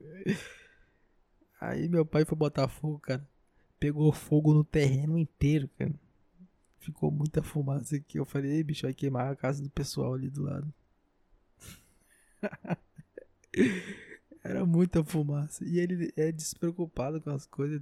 [1.61, 3.27] Aí meu pai foi botar fogo, cara.
[3.79, 5.95] Pegou fogo no terreno inteiro, cara.
[6.79, 8.19] Ficou muita fumaça aqui.
[8.19, 10.75] Eu falei, ei, bicho, vai queimar a casa do pessoal ali do lado.
[14.43, 15.65] Era muita fumaça.
[15.65, 17.81] E ele é despreocupado com as coisas.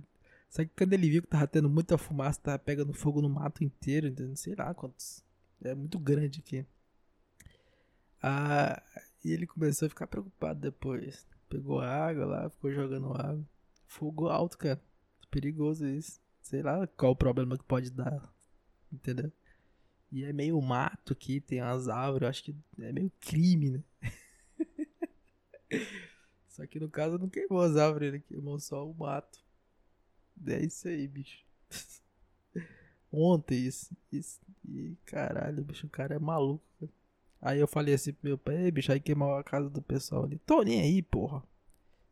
[0.50, 3.62] Só que quando ele viu que tava tendo muita fumaça, tava pegando fogo no mato
[3.62, 4.34] inteiro, entendeu?
[4.34, 5.24] sei lá quantos.
[5.62, 6.66] É muito grande aqui.
[8.20, 8.82] Ah,
[9.24, 11.24] e ele começou a ficar preocupado depois.
[11.48, 13.46] Pegou água lá, ficou jogando água.
[13.86, 14.82] Fogo alto, cara.
[15.30, 16.20] Perigoso isso.
[16.42, 18.34] Sei lá qual o problema que pode dar.
[18.92, 19.32] Entendeu?
[20.10, 23.84] E é meio mato aqui, tem umas árvores, acho que é meio crime, né?
[26.48, 29.38] Só que no caso não queimou as árvores, ele queimou só o mato.
[30.46, 31.44] É isso aí, bicho.
[33.12, 34.40] Ontem isso, isso.
[34.68, 36.64] E caralho, bicho, o cara é maluco.
[37.40, 40.38] Aí eu falei assim pro meu pai, bicho, aí queimou a casa do pessoal ali.
[40.40, 41.42] Tô nem aí, porra.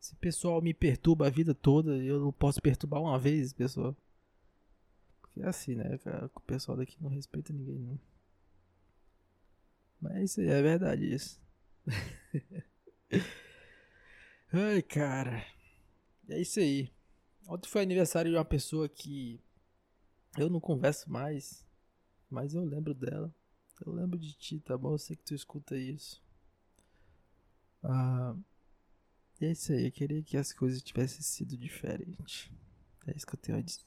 [0.01, 3.95] Esse pessoal me perturba a vida toda, eu não posso perturbar uma vez, pessoal.
[5.21, 6.31] Porque é assim, né, cara?
[6.33, 7.99] O pessoal daqui não respeita ninguém, não.
[10.01, 11.39] Mas isso aí é verdade, isso.
[14.51, 15.45] Ai, cara.
[16.29, 16.91] É isso aí.
[17.49, 19.41] Ontem foi aniversário de uma pessoa que
[20.37, 21.65] eu não converso mais,
[22.29, 23.33] mas eu lembro dela.
[23.83, 24.91] Eu lembro de ti, tá bom?
[24.93, 26.23] Eu sei que tu escuta isso.
[27.81, 28.35] Ah,
[29.41, 29.87] e é isso aí.
[29.87, 32.51] Eu queria que as coisas tivessem sido diferentes.
[33.07, 33.83] É isso que eu tenho a dizer.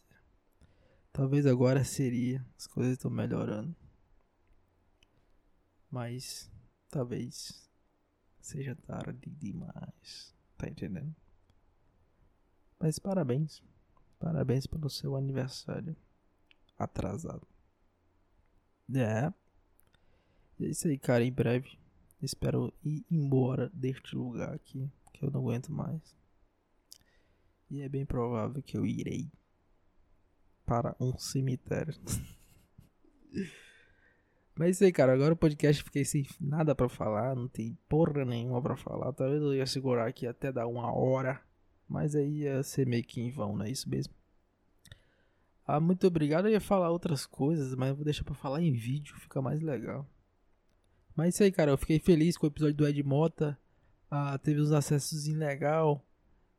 [1.12, 2.44] Talvez agora seria.
[2.58, 3.76] As coisas estão melhorando.
[5.88, 6.50] Mas
[6.90, 7.70] talvez
[8.40, 10.34] seja tarde demais.
[10.58, 11.14] Tá entendendo?
[12.82, 13.62] Mas parabéns.
[14.18, 15.96] Parabéns pelo seu aniversário
[16.76, 17.46] atrasado.
[18.92, 19.32] É.
[20.60, 21.22] É isso aí, cara.
[21.22, 21.78] Em breve.
[22.20, 24.90] Espero ir embora deste lugar aqui.
[25.12, 26.16] Que eu não aguento mais.
[27.70, 29.30] E é bem provável que eu irei
[30.66, 31.94] para um cemitério.
[34.56, 35.12] Mas é isso aí, cara.
[35.12, 37.36] Agora o podcast fiquei sem nada para falar.
[37.36, 39.12] Não tem porra nenhuma para falar.
[39.12, 41.40] Talvez eu ia segurar aqui até dar uma hora.
[41.92, 44.14] Mas aí ia ser meio que em vão, não é isso mesmo?
[45.66, 46.46] Ah, muito obrigado.
[46.46, 49.14] Eu ia falar outras coisas, mas eu vou deixar pra falar em vídeo.
[49.16, 50.06] Fica mais legal.
[51.14, 51.70] Mas é isso aí, cara.
[51.70, 53.58] Eu fiquei feliz com o episódio do Ed Mota.
[54.10, 56.04] Ah, teve uns acessos legal.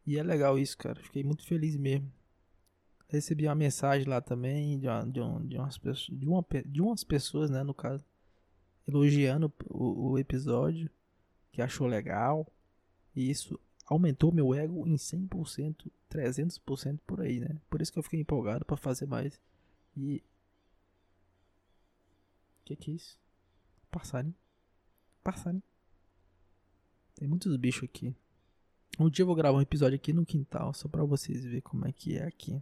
[0.05, 1.01] E é legal isso, cara.
[1.01, 2.11] Fiquei muito feliz mesmo
[3.13, 6.81] recebi uma mensagem lá também de, uma, de, um, de, umas, pessoas, de, uma, de
[6.81, 8.03] umas pessoas, né, no caso,
[8.87, 10.89] elogiando o, o episódio,
[11.51, 12.47] que achou legal.
[13.15, 17.59] E isso aumentou meu ego em 100%, 300% por aí, né?
[17.69, 19.39] Por isso que eu fiquei empolgado para fazer mais.
[19.95, 20.23] E.
[22.65, 23.19] Que que é isso?
[23.91, 24.35] Passarinho?
[25.23, 25.63] Passarinho.
[27.15, 28.15] Tem muitos bichos aqui.
[28.99, 31.87] Um dia eu vou gravar um episódio aqui no quintal, só pra vocês verem como
[31.87, 32.61] é que é aqui.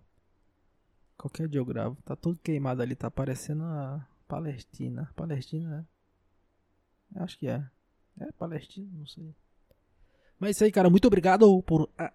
[1.17, 2.01] Qualquer dia eu gravo.
[2.03, 5.11] Tá todo queimado ali, tá parecendo a Palestina.
[5.15, 5.86] Palestina, né?
[7.22, 7.69] Acho que é.
[8.19, 9.36] É Palestina, não sei.
[10.41, 10.89] Mas é isso aí, cara.
[10.89, 11.87] Muito obrigado por.
[11.95, 12.11] Ah,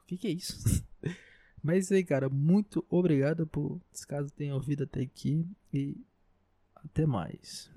[0.00, 0.56] o que, que é isso?
[1.60, 2.28] Mas é isso aí, cara.
[2.28, 3.80] Muito obrigado por.
[4.06, 5.44] Caso tenha ouvido até aqui.
[5.74, 5.96] E
[6.76, 7.68] até mais.